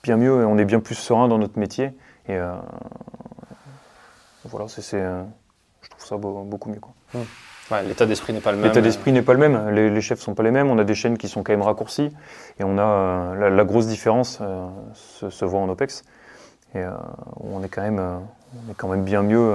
bien 0.03 0.17
mieux, 0.17 0.43
et 0.43 0.45
on 0.45 0.59
est 0.59 0.65
bien 0.65 0.81
plus 0.81 0.95
serein 0.95 1.29
dans 1.29 1.39
notre 1.39 1.59
métier. 1.59 1.93
Et 2.29 2.39
voilà, 4.45 4.69
c'est, 4.69 4.83
je 4.83 5.91
trouve 5.91 6.05
ça 6.05 6.17
beaucoup 6.17 6.71
mieux. 6.71 6.81
Quoi. 6.81 6.93
Mmh. 7.15 7.89
l'état 7.89 8.07
d'esprit 8.07 8.33
n'est 8.35 8.41
pas 8.41 8.53
le 8.53 8.59
même. 8.59 8.67
L'état 8.67 8.83
d'esprit 8.83 9.13
n'est 9.13 9.23
pas 9.23 9.33
le 9.33 9.39
même. 9.39 9.71
Les, 9.71 9.91
les, 9.91 10.01
chefs 10.03 10.21
sont 10.21 10.35
pas 10.35 10.43
les 10.43 10.51
mêmes. 10.51 10.71
On 10.71 10.79
a 10.79 10.85
des 10.85 10.95
chaînes 10.95 11.17
qui 11.17 11.29
sont 11.29 11.43
quand 11.43 11.53
même 11.53 11.63
raccourcies. 11.63 12.15
Et 12.61 12.65
on 12.65 12.77
a 12.79 13.35
la, 13.35 13.65
grosse 13.65 13.87
différence 13.87 14.43
se, 14.95 15.31
se, 15.31 15.45
voit 15.47 15.61
en 15.61 15.69
OPEX. 15.71 16.05
Et 16.75 16.83
on 17.41 17.63
est 17.63 17.69
quand 17.69 17.83
même, 17.83 17.99
on 17.99 18.71
est 18.71 18.75
quand 18.75 18.89
même 18.89 19.05
bien 19.05 19.23
mieux 19.23 19.55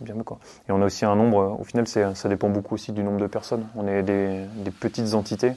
bien 0.00 0.14
Quoi. 0.24 0.38
Et 0.68 0.72
on 0.72 0.80
a 0.82 0.86
aussi 0.86 1.04
un 1.04 1.16
nombre, 1.16 1.56
au 1.58 1.64
final, 1.64 1.86
ça 1.86 2.28
dépend 2.28 2.48
beaucoup 2.48 2.74
aussi 2.74 2.92
du 2.92 3.02
nombre 3.02 3.20
de 3.20 3.26
personnes. 3.26 3.66
On 3.76 3.86
est 3.86 4.02
des, 4.02 4.46
petites 4.78 5.14
entités 5.14 5.52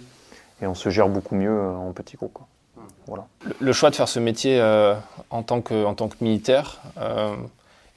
et 0.62 0.68
on 0.68 0.76
se 0.76 0.90
gère 0.90 1.10
beaucoup 1.10 1.36
mieux 1.36 1.50
euh, 1.50 1.76
en 1.76 1.92
petits 1.92 2.18
groupes. 2.18 2.40
Voilà. 3.08 3.28
Le, 3.60 3.74
choix 3.74 3.90
de 3.90 3.96
faire 3.96 4.08
ce 4.08 4.20
métier 4.20 4.60
euh, 4.60 4.96
en, 5.30 5.44
tant 5.44 5.62
que, 5.62 5.86
en 5.86 5.94
tant 5.94 6.08
que 6.08 6.16
militaire, 6.22 6.82
euh, 7.00 7.36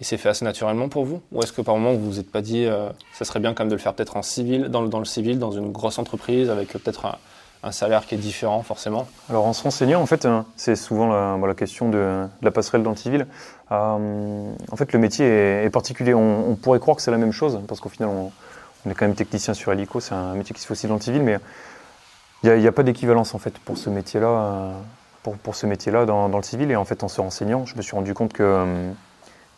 il 0.01 0.07
s'est 0.07 0.17
fait 0.17 0.29
assez 0.29 0.45
naturellement 0.45 0.89
pour 0.89 1.05
vous? 1.05 1.23
Ou 1.33 1.43
est-ce 1.43 1.53
que 1.53 1.63
par 1.63 1.77
moment 1.77 1.93
vous 1.93 2.05
vous 2.05 2.19
êtes 2.19 2.31
pas 2.31 2.43
dit, 2.43 2.67
ça 3.13 3.25
serait 3.25 3.41
bien 3.41 3.55
quand 3.55 3.65
même 3.65 3.71
de 3.71 3.77
le 3.77 3.81
faire 3.81 3.95
peut-être 3.95 4.17
en 4.17 4.23
civil, 4.23 4.69
dans, 4.69 4.83
dans, 4.83 4.99
le 4.99 5.05
civil, 5.05 5.39
dans 5.39 5.53
une 5.53 5.73
grosse 5.73 5.99
entreprise, 5.99 6.51
avec 6.51 6.69
peut-être 6.69 7.07
un, 7.07 7.17
un 7.67 7.73
salaire 7.73 8.07
qui 8.07 8.15
est 8.15 8.19
différent 8.19 8.63
forcément 8.63 9.09
Alors 9.29 9.45
en 9.45 9.53
se 9.53 9.63
renseignant, 9.63 10.01
en 10.01 10.07
fait, 10.07 10.25
hein, 10.25 10.47
c'est 10.57 10.77
souvent 10.77 11.37
la, 11.37 11.55
question 11.55 11.89
de, 11.89 12.27
la 12.41 12.51
passerelle 12.53 12.83
dans 12.83 12.91
le 12.91 12.97
civil. 12.97 13.27
Euh, 13.73 14.53
en 14.71 14.77
fait, 14.77 14.93
le 14.93 14.99
métier 14.99 15.27
est, 15.65 15.71
particulier. 15.71 16.15
On, 16.15 16.55
pourrait 16.55 16.79
croire 16.79 16.97
que 16.97 17.03
c'est 17.03 17.11
la 17.11 17.19
même 17.19 17.33
chose, 17.33 17.61
parce 17.67 17.81
qu'au 17.81 17.89
final, 17.89 18.09
on, 18.09 18.91
est 18.91 18.95
quand 18.95 19.07
même 19.07 19.17
technicien 19.17 19.53
sur 19.53 19.73
hélico, 19.73 19.99
c'est 19.99 20.15
un 20.15 20.35
métier 20.35 20.55
qui 20.55 20.63
se 20.63 20.67
fait 20.69 20.73
aussi 20.73 20.87
dans 20.87 20.95
le 20.95 21.01
civil, 21.01 21.23
mais 21.23 21.39
il 22.45 22.55
n'y 22.55 22.69
a, 22.69 22.73
pas 22.73 22.85
d'équivalence 22.85 23.35
en 23.35 23.39
fait 23.39 23.59
pour 23.59 23.77
ce 23.77 23.91
métier-là, 23.91 24.29
euh, 24.29 24.73
pour, 25.43 25.57
ce 25.57 25.67
métier-là 25.67 26.07
dans, 26.07 26.29
dans, 26.29 26.39
le 26.39 26.45
civil. 26.45 26.71
Et 26.71 26.77
en 26.77 26.85
fait, 26.85 27.03
en 27.03 27.09
se 27.09 27.21
renseignant, 27.21 27.67
je 27.67 27.75
me 27.75 27.83
suis 27.83 27.97
rendu 27.97 28.15
compte 28.15 28.33
que 28.33 28.93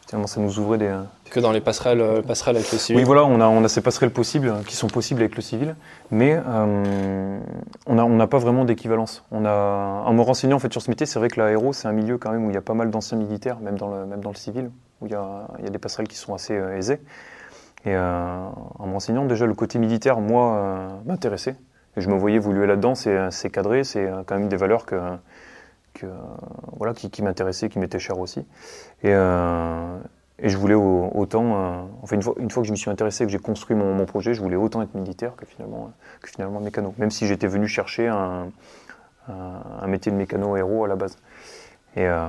Finalement, 0.09 0.27
ça 0.27 0.41
nous 0.41 0.59
ouvrait 0.59 0.79
des. 0.79 0.91
Que 1.31 1.39
dans 1.39 1.53
les 1.53 1.61
passerelles, 1.61 2.01
euh, 2.01 2.23
passerelles 2.23 2.57
avec 2.57 2.73
le 2.73 2.79
civil 2.79 2.99
Oui, 2.99 3.05
voilà, 3.05 3.27
on 3.27 3.43
a, 3.43 3.47
on 3.47 3.63
a 3.63 3.69
ces 3.69 3.83
passerelles 3.83 4.11
possibles 4.11 4.55
qui 4.67 4.75
sont 4.75 4.87
possibles 4.87 5.21
avec 5.21 5.37
le 5.37 5.43
civil, 5.43 5.77
mais 6.11 6.35
euh, 6.35 7.39
on 7.87 7.95
n'a 7.95 8.07
on 8.07 8.27
pas 8.27 8.39
vraiment 8.39 8.65
d'équivalence. 8.65 9.27
On 9.31 9.45
a, 9.45 9.51
en 10.07 10.13
me 10.15 10.23
renseignant 10.23 10.57
en 10.57 10.61
fait, 10.61 10.73
sur 10.73 10.81
ce 10.81 10.91
métier, 10.91 11.05
c'est 11.05 11.19
vrai 11.19 11.29
que 11.29 11.39
l'aéro, 11.39 11.75
c'est 11.75 11.89
un 11.89 11.93
milieu 11.93 12.17
quand 12.17 12.31
même 12.31 12.47
où 12.47 12.51
il 12.51 12.55
y 12.55 12.57
a 12.59 12.63
pas 12.63 12.73
mal 12.73 12.91
d'anciens 12.91 13.19
militaires, 13.19 13.59
même 13.61 13.77
dans 13.77 13.95
le, 13.95 14.07
même 14.07 14.21
dans 14.21 14.31
le 14.31 14.37
civil, 14.37 14.71
où 15.03 15.07
il 15.07 15.13
y, 15.13 15.15
a, 15.15 15.47
il 15.59 15.65
y 15.67 15.69
a 15.69 15.71
des 15.71 15.79
passerelles 15.79 16.09
qui 16.09 16.17
sont 16.17 16.33
assez 16.33 16.57
euh, 16.57 16.79
aisées. 16.79 17.03
Et 17.85 17.97
en 17.97 18.87
me 18.87 18.93
renseignant, 18.93 19.25
déjà, 19.25 19.47
le 19.47 19.55
côté 19.55 19.79
militaire, 19.79 20.21
moi, 20.21 20.89
m'intéressait. 21.07 21.55
Et 21.97 22.01
je 22.01 22.09
me 22.09 22.19
voyais 22.19 22.37
évoluer 22.37 22.67
là-dedans, 22.67 22.95
c'est 22.97 23.51
cadré, 23.51 23.85
c'est 23.85 24.11
quand 24.27 24.37
même 24.37 24.49
des 24.49 24.57
valeurs 24.57 24.85
que 24.85 24.97
voilà, 26.77 26.95
qui, 26.95 27.23
m'intéressait, 27.23 27.69
qui 27.69 27.79
m'était 27.79 27.99
cher 27.99 28.19
aussi. 28.19 28.41
Et, 29.03 29.13
euh, 29.13 29.99
et 30.39 30.49
je 30.49 30.57
voulais 30.57 30.75
autant, 30.75 31.57
euh, 31.57 31.83
enfin 32.03 32.17
une 32.17 32.23
fois, 32.23 32.35
une 32.39 32.51
fois 32.51 32.63
que 32.63 32.67
je 32.67 32.73
m'y 32.73 32.79
suis 32.79 32.91
intéressé, 32.91 33.25
que 33.25 33.31
j'ai 33.31 33.39
construit 33.39 33.77
mon, 33.77 33.95
mon, 33.95 34.07
projet, 34.07 34.35
je 34.35 34.41
voulais 34.41 34.57
autant 34.57 34.83
être 34.83 34.95
militaire 34.95 35.35
que 35.37 35.45
finalement, 35.45 35.93
que 36.23 36.31
finalement 36.31 36.61
mécano. 36.61 36.95
Même 36.99 37.11
si 37.11 37.27
j'étais 37.27 37.49
venu 37.49 37.67
chercher 37.67 38.09
un, 38.09 38.49
un, 39.29 39.87
métier 39.87 40.13
de 40.13 40.17
mécano 40.17 40.57
héros 40.57 40.85
à 40.85 40.89
la 40.89 40.97
base. 40.97 41.19
Et, 41.97 42.07
euh, 42.07 42.27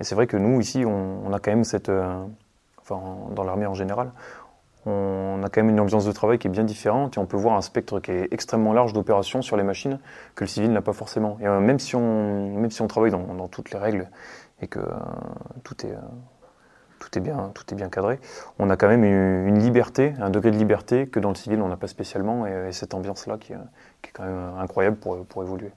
c'est 0.00 0.14
vrai 0.14 0.26
que 0.26 0.36
nous 0.36 0.60
ici, 0.60 0.84
on, 0.84 1.26
on 1.26 1.32
a 1.32 1.40
quand 1.40 1.50
même 1.50 1.64
cette, 1.64 1.90
enfin 2.80 3.00
dans 3.34 3.42
l'armée 3.42 3.66
en 3.66 3.74
général, 3.74 4.10
on 4.86 5.42
a 5.42 5.48
quand 5.48 5.62
même 5.62 5.70
une 5.70 5.80
ambiance 5.80 6.04
de 6.04 6.12
travail 6.12 6.38
qui 6.38 6.46
est 6.46 6.50
bien 6.50 6.62
différente 6.62 7.16
et 7.16 7.20
on 7.20 7.26
peut 7.26 7.36
voir 7.36 7.56
un 7.56 7.60
spectre 7.60 7.98
qui 7.98 8.12
est 8.12 8.28
extrêmement 8.30 8.72
large 8.72 8.92
d'opérations 8.92 9.42
sur 9.42 9.56
les 9.56 9.64
machines 9.64 9.98
que 10.36 10.44
le 10.44 10.48
civil 10.48 10.72
n'a 10.72 10.80
pas 10.80 10.92
forcément. 10.92 11.38
Et 11.40 11.46
euh, 11.46 11.58
même, 11.58 11.80
si 11.80 11.96
on, 11.96 12.86
travaille 12.88 13.10
dans, 13.10 13.48
toutes 13.48 13.72
les 13.72 13.78
règles 13.78 14.08
et 14.62 14.68
que 14.68 14.78
euh, 14.78 14.84
tout, 15.64 15.84
est, 15.84 15.90
euh, 15.90 15.98
tout, 17.00 17.18
est 17.18 17.20
bien, 17.20 17.50
tout 17.52 17.64
est 17.72 17.74
bien 17.74 17.88
cadré, 17.88 18.20
on 18.60 18.70
a 18.70 18.76
quand 18.76 18.86
même 18.86 19.02
une, 19.02 19.58
liberté, 19.58 20.14
un 20.20 20.30
degré 20.30 20.52
de 20.52 20.56
liberté 20.56 21.08
que 21.08 21.18
dans 21.18 21.30
le 21.30 21.34
civil 21.34 21.60
on 21.60 21.68
n'a 21.68 21.76
pas 21.76 21.88
spécialement 21.88 22.46
et, 22.46 22.70
cette 22.70 22.94
ambiance-là 22.94 23.38
qui, 23.38 23.54
qui, 24.02 24.10
est 24.10 24.12
quand 24.12 24.24
même 24.24 24.52
incroyable 24.58 24.96
pour, 24.96 25.42
évoluer. 25.42 25.72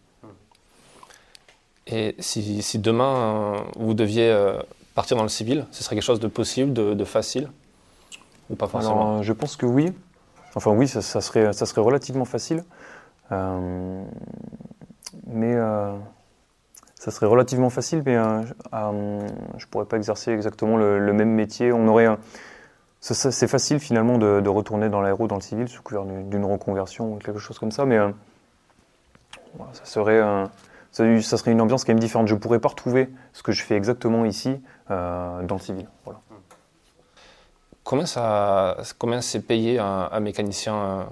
Et 1.87 2.15
si, 2.19 2.77
demain 2.77 3.55
vous 3.75 3.95
deviez 3.95 4.31
partir 4.93 5.17
dans 5.17 5.23
le 5.23 5.29
civil, 5.29 5.65
ce 5.71 5.83
serait 5.83 5.95
quelque 5.95 6.03
chose 6.03 6.19
de 6.19 6.27
possible, 6.27 6.73
de 6.73 7.05
facile? 7.05 7.49
Pas 8.55 8.67
forcément 8.67 9.21
Je 9.21 9.33
pense 9.33 9.55
que 9.55 9.65
oui. 9.65 9.93
Enfin 10.55 10.71
oui, 10.71 10.87
ça, 10.87 11.01
serait, 11.01 11.53
ça 11.53 11.65
serait 11.65 11.81
relativement 11.81 12.25
facile. 12.25 12.63
Euh, 13.31 14.03
mais 15.27 15.53
euh, 15.55 15.95
ça 16.95 17.11
serait 17.11 17.27
relativement 17.27 17.69
facile, 17.69 18.01
mais 18.05 18.17
euh, 18.17 18.41
je 18.71 19.65
ne 19.65 19.69
pourrais 19.69 19.85
pas 19.85 19.97
exercer 19.97 20.31
exactement 20.31 20.77
le, 20.77 21.13
même 21.13 21.31
métier. 21.31 21.71
On 21.71 21.87
aurait, 21.87 22.07
c'est 22.99 23.47
facile 23.47 23.79
finalement 23.79 24.17
de, 24.17 24.47
retourner 24.49 24.89
dans 24.89 25.01
l'aéro, 25.01 25.27
dans 25.27 25.35
le 25.35 25.41
civil, 25.41 25.67
sous 25.67 25.83
couvert 25.83 26.05
d'une 26.05 26.45
reconversion 26.45 27.13
ou 27.13 27.17
quelque 27.17 27.39
chose 27.39 27.59
comme 27.59 27.71
ça, 27.71 27.85
mais 27.85 27.99
ça 29.73 29.85
serait, 29.85 30.19
ça, 30.91 31.21
ça, 31.21 31.37
serait 31.37 31.51
une 31.51 31.61
ambiance 31.61 31.83
quand 31.83 31.93
même 31.93 31.99
différente. 31.99 32.27
Je 32.27 32.33
ne 32.33 32.39
pourrais 32.39 32.59
pas 32.59 32.69
retrouver 32.69 33.09
ce 33.33 33.43
que 33.43 33.51
je 33.51 33.63
fais 33.63 33.75
exactement 33.75 34.25
ici 34.25 34.59
dans 34.89 35.47
le 35.49 35.59
civil. 35.59 35.87
Voilà. 36.03 36.19
Ça, 38.05 38.77
combien 38.99 39.19
c'est 39.19 39.39
payé 39.39 39.79
un, 39.79 40.19
mécanicien 40.19 40.75
euh, 40.75 41.03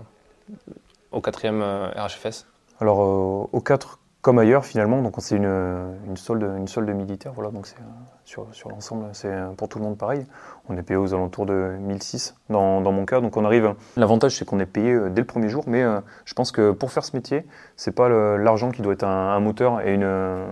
au 1.12 1.22
quatrième 1.22 1.62
euh, 1.64 1.90
RHFS 1.96 2.46
Alors 2.80 3.02
euh, 3.02 3.50
au 3.52 3.62
4 3.62 4.00
comme 4.22 4.38
ailleurs 4.40 4.66
finalement, 4.66 5.02
donc 5.02 5.16
c'est 5.20 5.38
une, 5.38 5.46
une, 5.46 6.18
solde, 6.18 6.44
une 6.58 6.68
solde 6.68 6.90
militaire, 6.90 7.32
voilà, 7.34 7.50
donc 7.50 7.66
c'est 7.66 7.78
sur, 8.26 8.48
sur 8.52 8.70
l'ensemble, 8.70 9.06
c'est 9.14 9.34
pour 9.56 9.70
tout 9.70 9.80
le 9.80 9.86
monde 9.86 9.98
pareil. 9.98 10.26
On 10.68 10.76
est 10.76 10.82
payé 10.84 10.98
aux 10.98 11.14
alentours 11.14 11.46
de 11.46 11.78
1006 11.80 12.36
dans, 12.50 12.82
dans 12.82 12.92
mon 12.92 13.06
cas, 13.06 13.22
donc 13.22 13.38
on 13.38 13.46
arrive. 13.46 13.74
L'avantage 13.96 14.36
c'est 14.36 14.44
qu'on 14.44 14.60
est 14.60 14.66
payé 14.66 15.00
dès 15.12 15.22
le 15.22 15.28
premier 15.28 15.48
jour, 15.48 15.64
mais 15.66 15.86
je 16.26 16.34
pense 16.34 16.52
que 16.52 16.72
pour 16.72 16.92
faire 16.92 17.06
ce 17.06 17.16
métier, 17.16 17.46
c'est 17.78 17.94
pas 17.94 18.10
l'argent 18.10 18.72
qui 18.72 18.82
doit 18.82 18.94
être 18.94 19.06
un, 19.06 19.40
moteur 19.40 19.80
et 19.82 19.94
une. 19.94 20.46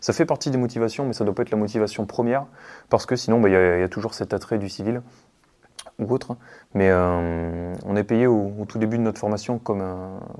ça 0.00 0.14
fait 0.14 0.24
partie 0.24 0.50
des 0.50 0.58
motivations, 0.58 1.04
mais 1.04 1.12
ça 1.12 1.24
doit 1.24 1.34
pas 1.34 1.42
être 1.42 1.50
la 1.50 1.58
motivation 1.58 2.06
première, 2.06 2.46
parce 2.88 3.04
que 3.04 3.14
sinon 3.14 3.40
bah, 3.40 3.50
il 3.50 3.52
y, 3.52 3.82
a 3.82 3.88
toujours 3.88 4.14
cet 4.14 4.32
attrait 4.32 4.56
du 4.56 4.70
civil 4.70 5.02
ou 5.98 6.12
autre. 6.12 6.36
Mais 6.74 6.90
euh, 6.90 7.74
on 7.84 7.96
est 7.96 8.04
payé 8.04 8.26
au, 8.26 8.52
tout 8.68 8.78
début 8.78 8.98
de 8.98 9.02
notre 9.02 9.18
formation 9.18 9.58
comme, 9.58 9.84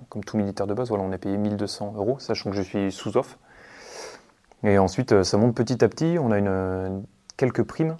comme 0.08 0.24
tout 0.24 0.36
militaire 0.36 0.66
de 0.66 0.74
base. 0.74 0.88
Voilà, 0.88 1.04
on 1.04 1.12
est 1.12 1.18
payé 1.18 1.36
1200 1.36 1.94
euros, 1.96 2.18
sachant 2.18 2.50
que 2.50 2.56
je 2.56 2.62
suis 2.62 2.92
sous-off. 2.92 3.38
Et 4.64 4.78
ensuite, 4.78 5.12
euh, 5.12 5.24
ça 5.24 5.36
monte 5.36 5.54
petit 5.54 5.84
à 5.84 5.88
petit. 5.88 6.16
On 6.20 6.30
a 6.30 6.38
une, 6.38 7.04
quelques 7.36 7.62
primes 7.62 7.96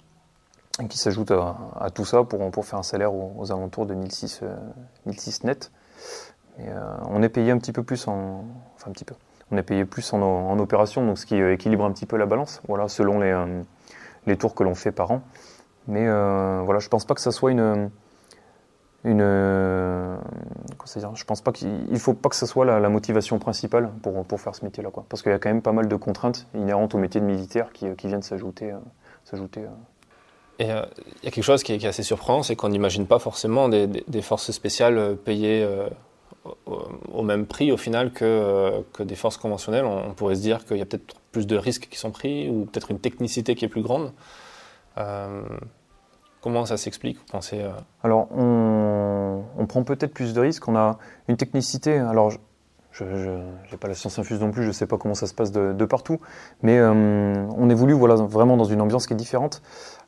qui 0.89 0.97
s'ajoutent 0.97 1.31
à, 1.31 1.89
tout 1.93 2.05
ça 2.05 2.23
pour, 2.23 2.51
pour 2.51 2.65
faire 2.65 2.79
un 2.79 2.83
salaire 2.83 3.13
aux, 3.13 3.51
alentours 3.51 3.85
de 3.85 3.93
1006, 3.93 4.43
1006 5.05 5.41
euh, 5.43 5.47
net. 5.47 5.71
Et, 6.59 6.67
on 7.09 7.21
est 7.21 7.29
payé 7.29 7.51
un 7.51 7.57
petit 7.57 7.73
peu 7.73 7.83
plus 7.83 8.07
en. 8.07 8.45
Enfin, 8.75 8.89
un 8.89 8.93
petit 8.93 9.05
peu. 9.05 9.15
On 9.51 9.57
est 9.57 9.63
payé 9.63 9.83
plus 9.83 10.13
en, 10.13 10.21
en 10.21 10.59
opération, 10.59 11.05
donc 11.05 11.17
ce 11.17 11.25
qui 11.25 11.35
équilibre 11.35 11.83
un 11.83 11.91
petit 11.91 12.05
peu 12.05 12.17
la 12.17 12.27
balance, 12.27 12.61
voilà, 12.67 12.87
selon 12.87 13.19
les, 13.19 13.35
les 14.27 14.37
tours 14.37 14.53
que 14.53 14.63
l'on 14.63 14.75
fait 14.75 14.91
par 14.91 15.11
an. 15.11 15.23
Mais 15.89 16.07
euh, 16.07 16.61
voilà, 16.63 16.79
je 16.79 16.87
pense 16.87 17.03
pas 17.03 17.15
que 17.15 17.21
ça 17.21 17.31
soit 17.31 17.51
une. 17.51 17.89
une 19.03 20.17
dire, 20.95 21.15
je 21.15 21.23
pense 21.25 21.41
pas 21.41 21.51
qu'il 21.51 21.99
faut 21.99 22.13
pas 22.13 22.29
que 22.29 22.35
ce 22.35 22.45
soit 22.45 22.65
la, 22.65 22.89
motivation 22.89 23.39
principale 23.39 23.91
pour, 24.03 24.23
pour 24.25 24.39
faire 24.39 24.55
ce 24.55 24.63
métier-là. 24.63 24.91
Quoi. 24.91 25.05
Parce 25.09 25.23
qu'il 25.23 25.31
y 25.31 25.35
a 25.35 25.39
quand 25.39 25.49
même 25.49 25.61
pas 25.61 25.71
mal 25.71 25.87
de 25.87 25.95
contraintes 25.95 26.47
inhérentes 26.53 26.95
au 26.95 26.99
métier 26.99 27.19
de 27.19 27.25
militaire 27.25 27.71
qui, 27.73 27.87
qui 27.95 28.07
viennent 28.07 28.21
s'ajouter. 28.21 28.71
Euh, 28.71 28.77
euh. 29.33 29.67
Et 30.59 30.65
il 30.65 30.67
y 30.67 31.27
a 31.27 31.31
quelque 31.31 31.41
chose 31.41 31.63
qui 31.63 31.73
est, 31.73 31.85
assez 31.85 32.03
surprenant, 32.03 32.43
c'est 32.43 32.55
qu'on 32.55 32.69
n'imagine 32.69 33.07
pas 33.07 33.19
forcément 33.19 33.67
des, 33.69 33.87
des, 33.87 34.21
forces 34.21 34.51
spéciales 34.51 35.15
payées 35.23 35.67
au, 36.65 37.23
même 37.23 37.45
prix 37.45 37.71
au 37.71 37.77
final 37.77 38.11
que, 38.11 38.83
que 38.93 39.03
des 39.03 39.15
forces 39.15 39.37
conventionnelles. 39.37 39.85
On, 39.85 40.13
pourrait 40.13 40.35
se 40.35 40.41
dire 40.41 40.65
qu'il 40.65 40.77
y 40.77 40.81
a 40.81 40.85
peut-être 40.85 41.15
plus 41.31 41.47
de 41.47 41.55
risques 41.55 41.87
qui 41.89 41.97
sont 41.97 42.11
pris 42.11 42.49
ou 42.49 42.65
peut-être 42.65 42.91
une 42.91 42.99
technicité 42.99 43.55
qui 43.55 43.65
est 43.65 43.69
plus 43.69 43.81
grande. 43.81 44.11
Comment 46.41 46.65
ça 46.65 46.77
s'explique, 46.77 47.17
vous 47.17 47.25
pensez 47.29 47.61
euh 47.61 47.71
Alors, 48.01 48.29
on, 48.31 49.65
prend 49.67 49.83
peut-être 49.83 50.13
plus 50.13 50.33
de 50.33 50.39
risques. 50.39 50.67
On 50.69 50.75
a 50.75 50.97
une 51.27 51.35
technicité. 51.35 51.97
Alors, 51.97 52.31
je 52.91 53.03
n'ai 53.03 53.77
pas 53.79 53.89
la 53.89 53.93
science 53.93 54.17
infuse 54.19 54.39
non 54.39 54.51
plus, 54.51 54.63
je 54.63 54.69
ne 54.69 54.73
sais 54.73 54.87
pas 54.87 54.97
comment 54.97 55.15
ça 55.15 55.27
se 55.27 55.33
passe 55.33 55.51
de, 55.51 55.85
partout. 55.85 56.19
Mais 56.61 56.79
euh, 56.79 56.93
on 56.93 57.69
évolue 57.69 57.93
voilà, 57.93 58.15
vraiment 58.15 58.55
dans 58.55 58.63
une 58.63 58.81
ambiance 58.81 59.05
qui 59.05 59.13
est 59.13 59.17
différente. 59.17 59.61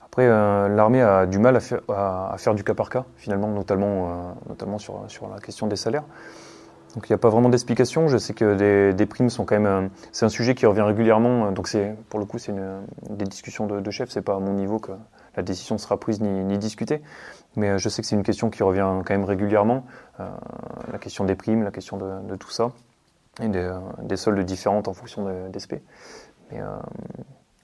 Après, 0.05 0.25
euh, 0.25 0.69
l'armée 0.69 1.01
a 1.01 1.25
du 1.25 1.37
mal 1.37 1.55
à 1.57 1.59
faire, 1.59 1.81
à, 1.89 2.35
faire, 2.37 2.55
du 2.55 2.63
cas 2.63 2.75
par 2.75 2.89
cas, 2.89 3.05
finalement, 3.17 3.49
notamment, 3.49 4.35
notamment 4.47 4.77
sur, 4.77 5.03
sur 5.07 5.27
la 5.27 5.39
question 5.39 5.67
des 5.67 5.75
salaires. 5.75 6.03
Donc 6.95 7.07
il 7.07 7.11
n'y 7.11 7.15
a 7.15 7.17
pas 7.17 7.29
vraiment 7.29 7.49
d'explication. 7.49 8.07
Je 8.07 8.17
sais 8.17 8.33
que 8.33 8.91
des, 8.91 9.05
primes 9.05 9.29
sont 9.29 9.45
quand 9.45 9.59
même. 9.59 9.89
c'est 10.11 10.25
un 10.25 10.29
sujet 10.29 10.55
qui 10.55 10.65
revient 10.65 10.81
régulièrement. 10.81 11.51
Donc 11.51 11.67
c'est 11.67 11.95
pour 12.09 12.19
le 12.19 12.25
coup 12.25 12.37
c'est 12.37 12.53
des 13.09 13.25
discussions 13.25 13.67
de, 13.67 13.79
de 13.79 13.91
chef. 13.91 14.09
C'est 14.09 14.21
pas 14.21 14.35
à 14.35 14.39
mon 14.39 14.53
niveau 14.53 14.79
que 14.79 14.91
la 15.35 15.43
décision 15.43 15.77
sera 15.77 15.99
prise 15.99 16.21
ni, 16.21 16.57
discutée. 16.57 17.01
Mais 17.55 17.69
euh, 17.69 17.77
je 17.77 17.89
sais 17.89 18.01
que 18.01 18.07
c'est 18.07 18.15
une 18.15 18.23
question 18.23 18.49
qui 18.49 18.63
revient 18.63 19.01
quand 19.05 19.11
même 19.11 19.25
régulièrement, 19.25 19.85
euh, 20.19 20.29
la 20.91 20.97
question 20.99 21.25
des 21.25 21.35
primes, 21.35 21.63
la 21.63 21.71
question 21.71 21.97
de, 21.97 22.35
tout 22.35 22.49
ça, 22.49 22.71
et 23.41 23.47
des, 23.47 23.59
euh, 23.59 24.15
soldes 24.15 24.39
différentes 24.45 24.87
en 24.87 24.93
fonction 24.93 25.49
des 25.49 25.59
SP. 25.59 25.83
Mais 26.51 26.59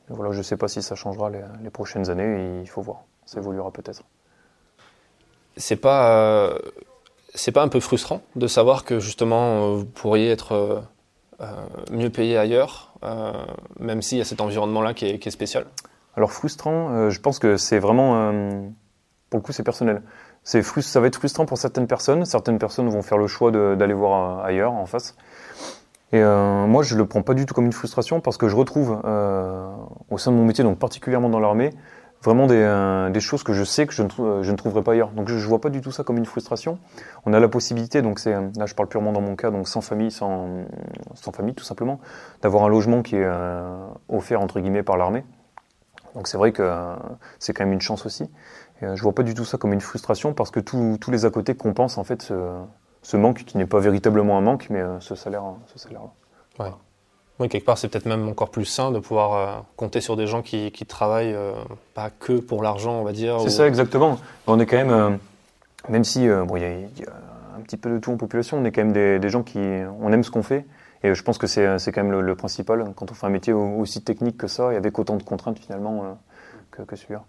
voilà, 0.09 0.31
je 0.31 0.37
ne 0.37 0.43
sais 0.43 0.55
pas 0.55 0.69
si 0.69 0.81
ça 0.81 0.95
changera 0.95 1.29
les, 1.29 1.69
prochaines 1.69 2.09
années, 2.09 2.61
il 2.61 2.69
faut 2.69 2.81
voir, 2.81 3.03
ça 3.25 3.39
évoluera 3.39 3.71
peut-être. 3.71 4.03
C'est 5.57 5.75
pas, 5.75 6.57
pas 7.53 7.61
un 7.61 7.67
peu 7.67 7.79
frustrant 7.81 8.21
de 8.35 8.47
savoir 8.47 8.85
que 8.85 8.99
justement 8.99 9.75
vous 9.75 9.85
pourriez 9.85 10.31
être 10.31 10.83
mieux 11.91 12.09
payé 12.09 12.37
ailleurs, 12.37 12.93
même 13.79 14.01
s'il 14.01 14.19
y 14.19 14.21
a 14.21 14.25
cet 14.25 14.39
environnement-là 14.39 14.93
qui 14.93 15.05
est 15.05 15.29
spécial? 15.29 15.65
Alors 16.17 16.31
frustrant, 16.31 16.89
euh, 16.89 17.09
je 17.11 17.21
pense 17.21 17.37
que 17.37 17.57
c'est 17.57 17.77
vraiment, 17.77 18.15
euh, 18.15 18.61
pour 19.29 19.39
le 19.39 19.43
coup, 19.43 19.51
c'est 19.51 19.63
personnel. 19.63 20.01
C'est 20.43 20.63
ça 20.63 20.99
va 20.99 21.07
être 21.07 21.15
frustrant 21.15 21.45
pour 21.45 21.59
certaines 21.59 21.85
personnes. 21.85 22.25
Certaines 22.25 22.57
personnes 22.57 22.89
vont 22.89 23.03
faire 23.03 23.19
le 23.19 23.27
choix 23.27 23.51
d'aller 23.51 23.93
voir 23.93 24.39
euh, 24.39 24.47
ailleurs, 24.47 24.73
en 24.73 24.87
face. 24.87 25.15
Et 26.13 26.23
moi, 26.23 26.83
je 26.83 26.95
le 26.95 27.05
prends 27.05 27.21
pas 27.21 27.33
du 27.33 27.45
tout 27.45 27.53
comme 27.53 27.65
une 27.65 27.73
frustration 27.73 28.21
parce 28.21 28.37
que 28.37 28.47
je 28.47 28.55
retrouve 28.55 28.91
au 30.09 30.17
sein 30.17 30.31
de 30.31 30.37
mon 30.37 30.45
métier, 30.45 30.63
donc 30.63 30.79
particulièrement 30.79 31.27
dans 31.27 31.41
l'armée, 31.41 31.71
vraiment 32.23 32.47
des, 32.47 33.19
choses 33.19 33.43
que 33.43 33.51
je 33.51 33.65
sais 33.65 33.85
que 33.85 33.93
je 33.93 34.03
ne, 34.03 34.41
je 34.41 34.53
trouverai 34.53 34.83
pas 34.83 34.93
ailleurs. 34.93 35.09
Donc 35.09 35.27
je, 35.27 35.35
ne 35.35 35.39
vois 35.41 35.59
pas 35.59 35.69
du 35.69 35.81
tout 35.81 35.91
ça 35.91 36.05
comme 36.05 36.17
une 36.17 36.25
frustration. 36.25 36.79
On 37.25 37.33
a 37.33 37.41
la 37.41 37.49
possibilité, 37.49 38.01
donc 38.01 38.19
c'est 38.19 38.31
là 38.31 38.65
je 38.65 38.73
parle 38.73 38.87
purement 38.87 39.11
dans 39.11 39.19
mon 39.19 39.35
cas, 39.35 39.51
donc 39.51 39.67
sans 39.67 39.81
famille, 39.81 40.11
sans 40.11 40.65
famille 41.33 41.55
tout 41.55 41.65
simplement, 41.65 41.99
d'avoir 42.41 42.63
un 42.63 42.69
logement 42.69 43.01
qui 43.01 43.17
est 43.17 43.29
offert 44.07 44.39
entre 44.39 44.61
guillemets 44.61 44.83
par 44.83 44.95
l'armée. 44.95 45.25
Donc 46.15 46.27
c'est 46.27 46.37
vrai 46.37 46.51
que 46.51 46.95
c'est 47.39 47.53
quand 47.53 47.63
même 47.65 47.73
une 47.73 47.81
chance 47.81 48.05
aussi. 48.05 48.29
Et, 48.81 48.95
je 48.95 49.01
vois 49.01 49.13
pas 49.13 49.23
du 49.23 49.33
tout 49.33 49.45
ça 49.45 49.57
comme 49.57 49.73
une 49.73 49.81
frustration 49.81 50.33
parce 50.33 50.51
que 50.51 50.59
tous 50.59 51.11
les 51.11 51.25
à 51.25 51.29
côté 51.29 51.55
compensent 51.55 51.99
en 51.99 52.03
fait 52.03 52.21
ce, 52.21 52.33
ce 53.01 53.17
manque 53.17 53.43
qui 53.45 53.57
n'est 53.57 53.65
pas 53.65 53.79
véritablement 53.79 54.37
un 54.37 54.41
manque, 54.41 54.67
mais 54.69 54.83
ce 54.99 55.15
salaire, 55.15 55.43
ce 55.67 55.79
salaire-là. 55.79 56.11
Ouais. 56.65 56.73
Oui, 57.39 57.49
quelque 57.49 57.65
part, 57.65 57.77
c'est 57.77 57.87
peut-être 57.87 58.07
même 58.07 58.27
encore 58.27 58.49
plus 58.49 58.65
sain 58.65 58.91
de 58.91 58.99
pouvoir 58.99 59.33
euh, 59.33 59.61
compter 59.75 60.01
sur 60.01 60.15
des 60.15 60.25
gens 60.25 60.41
qui, 60.41 60.71
qui 60.71 60.85
travaillent 60.85 61.35
euh, 61.35 61.53
pas 61.93 62.09
que 62.09 62.33
pour 62.33 62.63
l'argent, 62.63 62.93
on 62.93 63.03
va 63.03 63.11
dire. 63.11 63.39
C'est 63.41 63.49
ça, 63.49 63.67
exactement. 63.67 64.17
On 64.47 64.59
est 64.59 64.65
quand 64.65 64.77
même, 64.77 64.89
euh, 64.89 65.11
même 65.87 66.03
si 66.03 66.27
bon, 66.27 66.55
il 66.55 66.63
y, 66.63 67.01
y, 67.01 67.05
a 67.05 67.11
un 67.57 67.61
petit 67.61 67.77
peu 67.77 67.91
de 67.91 67.99
tout 67.99 68.11
en 68.11 68.17
population, 68.17 68.57
on 68.57 68.65
est 68.65 68.71
quand 68.71 68.81
même 68.81 68.93
des, 68.93 69.19
des 69.19 69.29
gens 69.29 69.43
qui, 69.43 69.59
on 69.59 70.11
aime 70.11 70.23
ce 70.23 70.31
qu'on 70.31 70.41
fait. 70.41 70.65
Et 71.03 71.13
je 71.13 71.23
pense 71.23 71.37
que 71.37 71.47
c'est 71.47 71.91
quand 71.91 72.03
même 72.03 72.19
le, 72.19 72.35
principal 72.35 72.93
quand 72.95 73.11
on 73.11 73.13
fait 73.13 73.27
un 73.27 73.31
métier 73.31 73.53
aussi 73.53 74.01
technique 74.01 74.37
que 74.37 74.47
ça 74.47 74.73
et 74.73 74.75
avec 74.75 74.97
autant 74.99 75.15
de 75.15 75.23
contraintes 75.23 75.59
finalement 75.59 76.17
que, 76.71 76.81
que 76.81 76.95
celui-là. 76.95 77.23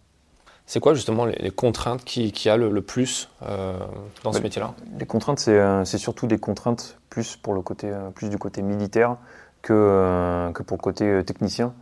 C'est 0.67 0.81
quoi 0.81 0.95
justement 0.95 1.25
les, 1.25 1.51
contraintes 1.51 2.05
qui, 2.05 2.33
qui 2.33 2.49
a 2.49 2.57
le, 2.57 2.83
plus 2.83 3.31
dans 3.41 4.33
ce 4.33 4.41
métier-là? 4.41 4.75
Les 4.99 5.07
contraintes, 5.07 5.39
c'est 5.39 5.99
surtout 5.99 6.27
des 6.27 6.39
contraintes 6.39 6.99
plus 7.11 7.37
pour 7.37 7.55
le 7.55 7.63
côté, 7.63 7.93
plus 8.15 8.31
du 8.31 8.39
côté 8.39 8.63
militaire 8.63 9.17
que, 9.63 9.73
euh, 9.73 10.53
que 10.53 10.63
pour 10.63 10.77
le 10.77 10.83
côté 10.83 11.05
euh, 11.05 11.23
technicien. 11.23 11.75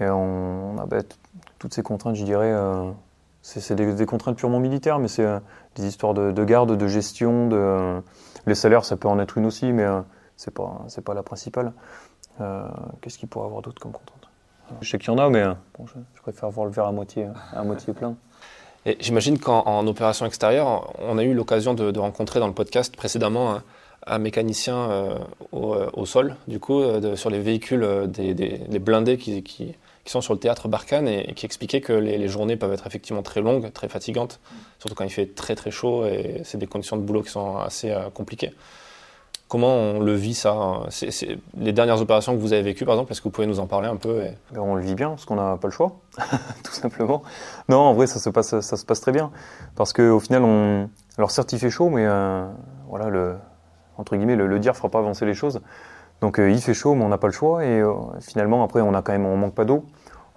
Et 0.00 0.08
on, 0.08 0.78
a 0.78 0.86
bah, 0.86 0.98
toutes 1.58 1.74
ces 1.74 1.82
contraintes, 1.82 2.16
je 2.16 2.24
dirais, 2.24 2.52
euh, 2.52 2.90
c'est 3.42 3.74
des, 3.74 4.06
contraintes 4.06 4.36
purement 4.36 4.60
militaires, 4.60 4.98
mais 4.98 5.08
c'est 5.08 5.26
des 5.74 5.86
histoires 5.86 6.14
de, 6.14 6.44
garde, 6.44 6.76
de 6.76 6.86
gestion, 6.86 7.48
de 7.48 8.00
les 8.46 8.54
salaires, 8.54 8.84
ça 8.84 8.96
peut 8.96 9.08
en 9.08 9.18
être 9.18 9.38
une 9.38 9.46
aussi, 9.46 9.72
mais 9.72 9.86
c'est 10.38 10.54
pas 10.54 10.86
c'est 10.88 11.04
pas 11.04 11.12
la 11.12 11.22
principale. 11.22 11.72
Qu'est-ce 13.02 13.18
qu'il 13.18 13.28
pourrait 13.28 13.46
avoir 13.46 13.62
d'autre 13.62 13.80
comme 13.80 13.92
contrainte 13.92 14.28
Je 14.80 14.88
sais 14.88 14.98
qu'il 14.98 15.08
y 15.08 15.10
en 15.10 15.18
a, 15.18 15.28
mais 15.28 15.44
je, 15.84 16.22
préfère 16.22 16.48
voir 16.50 16.66
le 16.66 16.72
verre 16.72 16.86
à 16.86 16.92
moitié 16.92 17.26
à 17.52 17.62
moitié 17.64 17.92
plein. 17.92 18.14
Et 18.86 18.96
j'imagine 19.00 19.38
qu'en 19.38 19.86
opération 19.86 20.24
extérieure, 20.24 20.94
on 21.00 21.18
a 21.18 21.24
eu 21.24 21.34
l'occasion 21.34 21.74
de, 21.74 21.90
de, 21.90 21.98
rencontrer 21.98 22.38
dans 22.38 22.46
le 22.46 22.54
podcast 22.54 22.96
précédemment 22.96 23.58
un 24.08 24.18
mécanicien 24.18 24.90
euh, 24.90 25.18
euh, 25.54 25.90
au, 25.92 26.06
sol, 26.06 26.36
du 26.46 26.58
coup, 26.60 26.80
euh, 26.80 27.16
sur 27.16 27.30
les 27.30 27.40
véhicules 27.40 27.86
des, 28.08 28.78
blindés 28.78 29.18
qui, 29.18 29.42
qui, 29.42 29.74
sont 30.06 30.20
sur 30.22 30.32
le 30.32 30.40
théâtre 30.40 30.68
Barkhane 30.68 31.06
et, 31.06 31.34
qui 31.34 31.44
expliquait 31.44 31.82
que 31.82 31.92
les, 31.92 32.28
journées 32.28 32.56
peuvent 32.56 32.72
être 32.72 32.86
effectivement 32.86 33.22
très 33.22 33.42
longues, 33.42 33.70
très 33.72 33.88
fatigantes, 33.88 34.40
surtout 34.78 34.94
quand 34.94 35.04
il 35.04 35.10
fait 35.10 35.34
très 35.34 35.54
très 35.54 35.70
chaud 35.70 36.06
et 36.06 36.40
c'est 36.44 36.56
des 36.56 36.66
conditions 36.66 36.96
de 36.96 37.02
boulot 37.02 37.22
qui 37.22 37.30
sont 37.30 37.58
assez 37.58 37.94
compliquées. 38.14 38.52
Comment 39.48 39.74
on 39.74 40.00
le 40.00 40.12
vit 40.12 40.34
ça 40.34 40.82
C'est 40.90 41.38
les 41.56 41.72
dernières 41.72 42.00
opérations 42.00 42.34
que 42.34 42.40
vous 42.40 42.52
avez 42.52 42.62
vécues, 42.62 42.84
par 42.84 42.94
exemple, 42.94 43.12
est-ce 43.12 43.20
que 43.20 43.24
vous 43.24 43.30
pouvez 43.30 43.46
nous 43.46 43.60
en 43.60 43.66
parler 43.66 43.88
un 43.88 43.96
peu 43.96 44.20
ben, 44.52 44.60
On 44.60 44.74
le 44.74 44.82
vit 44.82 44.94
bien, 44.94 45.10
parce 45.10 45.24
qu'on 45.24 45.36
n'a 45.36 45.56
pas 45.56 45.68
le 45.68 45.72
choix, 45.72 45.96
tout 46.64 46.72
simplement. 46.72 47.22
Non, 47.68 47.78
en 47.78 47.94
vrai, 47.94 48.06
ça 48.06 48.18
se 48.18 48.28
passe, 48.28 48.60
ça 48.60 48.76
se 48.76 48.84
passe 48.84 49.00
très 49.00 49.12
bien, 49.12 49.30
parce 49.74 49.94
qu'au 49.94 50.20
final, 50.20 50.42
on... 50.44 50.90
alors 51.16 51.30
certes, 51.30 51.52
il 51.54 51.58
fait 51.58 51.70
chaud, 51.70 51.88
mais 51.88 52.06
voilà, 52.88 53.08
le, 53.08 53.36
entre 53.96 54.16
guillemets, 54.16 54.36
le, 54.36 54.46
le 54.46 54.58
dire 54.58 54.76
fera 54.76 54.90
pas 54.90 54.98
avancer 54.98 55.24
les 55.24 55.34
choses. 55.34 55.60
Donc 56.20 56.38
euh, 56.38 56.50
il 56.50 56.60
fait 56.60 56.74
chaud, 56.74 56.94
mais 56.94 57.04
on 57.04 57.08
n'a 57.08 57.18
pas 57.18 57.28
le 57.28 57.32
choix. 57.32 57.64
Et 57.64 57.80
euh, 57.80 57.92
finalement, 58.20 58.64
après, 58.64 58.80
on 58.80 58.94
a 58.94 59.02
quand 59.02 59.12
même, 59.12 59.26
on 59.26 59.36
manque 59.36 59.54
pas 59.54 59.64
d'eau, 59.64 59.84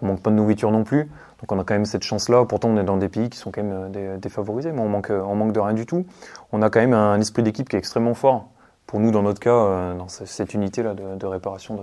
on 0.02 0.08
manque 0.08 0.22
pas 0.22 0.30
de 0.30 0.36
nourriture 0.36 0.72
non 0.72 0.84
plus. 0.84 1.06
Donc 1.40 1.52
on 1.52 1.60
a 1.60 1.64
quand 1.64 1.74
même 1.74 1.86
cette 1.86 2.04
chance-là. 2.04 2.46
Pourtant, 2.46 2.70
on 2.70 2.78
est 2.78 2.84
dans 2.84 2.98
des 2.98 3.10
pays 3.10 3.30
qui 3.30 3.38
sont 3.38 3.52
quand 3.52 3.64
même 3.64 3.92
euh, 3.96 4.18
défavorisés, 4.18 4.72
mais 4.72 4.82
on 4.82 4.90
manque, 4.90 5.10
on 5.12 5.36
manque 5.36 5.54
de 5.54 5.60
rien 5.60 5.74
du 5.74 5.86
tout. 5.86 6.06
On 6.52 6.62
a 6.62 6.70
quand 6.70 6.80
même 6.80 6.94
un 6.94 7.20
esprit 7.20 7.44
d'équipe 7.44 7.68
qui 7.68 7.76
est 7.76 7.80
extrêmement 7.80 8.14
fort. 8.14 8.50
Pour 8.92 9.00
nous, 9.00 9.12
dans 9.12 9.22
notre 9.22 9.40
cas, 9.40 9.94
dans 9.94 10.10
cette 10.10 10.54
unité-là 10.54 10.94
de, 10.94 11.26
réparation 11.26 11.82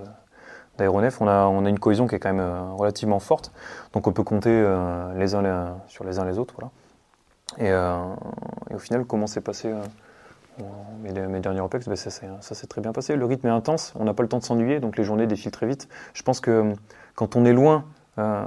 d'aéronefs, 0.77 1.23
on 1.23 1.27
a, 1.27 1.69
une 1.71 1.79
cohésion 1.79 2.07
qui 2.07 2.15
est 2.15 2.19
quand 2.19 2.35
même 2.35 2.75
relativement 2.77 3.19
forte. 3.19 3.51
Donc 3.95 4.07
on 4.07 4.13
peut 4.13 4.23
compter 4.23 4.51
les 5.17 5.35
uns 5.35 5.79
sur 5.87 6.05
les 6.05 6.19
uns 6.19 6.27
les 6.27 6.39
autres. 6.39 6.55
Voilà. 6.59 6.71
Et, 8.71 8.75
au 8.75 8.79
final, 8.79 9.07
comment 9.07 9.27
s'est 9.27 9.41
passé 9.41 9.73
mes, 11.03 11.41
derniers 11.41 11.61
OPEX, 11.61 11.89
ben 11.89 11.97
ça, 11.97 12.11
s'est 12.41 12.67
très 12.67 12.83
bien 12.83 12.93
passé. 12.93 13.17
Le 13.17 13.25
rythme 13.25 13.47
est 13.47 13.51
intense, 13.51 13.95
on 13.99 14.05
n'a 14.05 14.15
pas 14.15 14.23
le 14.23 14.29
temps 14.29 14.39
de 14.39 14.45
s'ennuyer, 14.45 14.79
donc 14.79 14.97
les 14.97 15.05
journées 15.05 15.27
défilent 15.27 15.51
très 15.51 15.67
vite. 15.67 15.89
Je 16.15 16.23
pense 16.23 16.41
que 16.41 16.51
euh, 16.51 16.73
quand 17.15 17.37
on 17.37 17.45
est 17.45 17.53
loin 17.53 17.85
euh, 18.19 18.45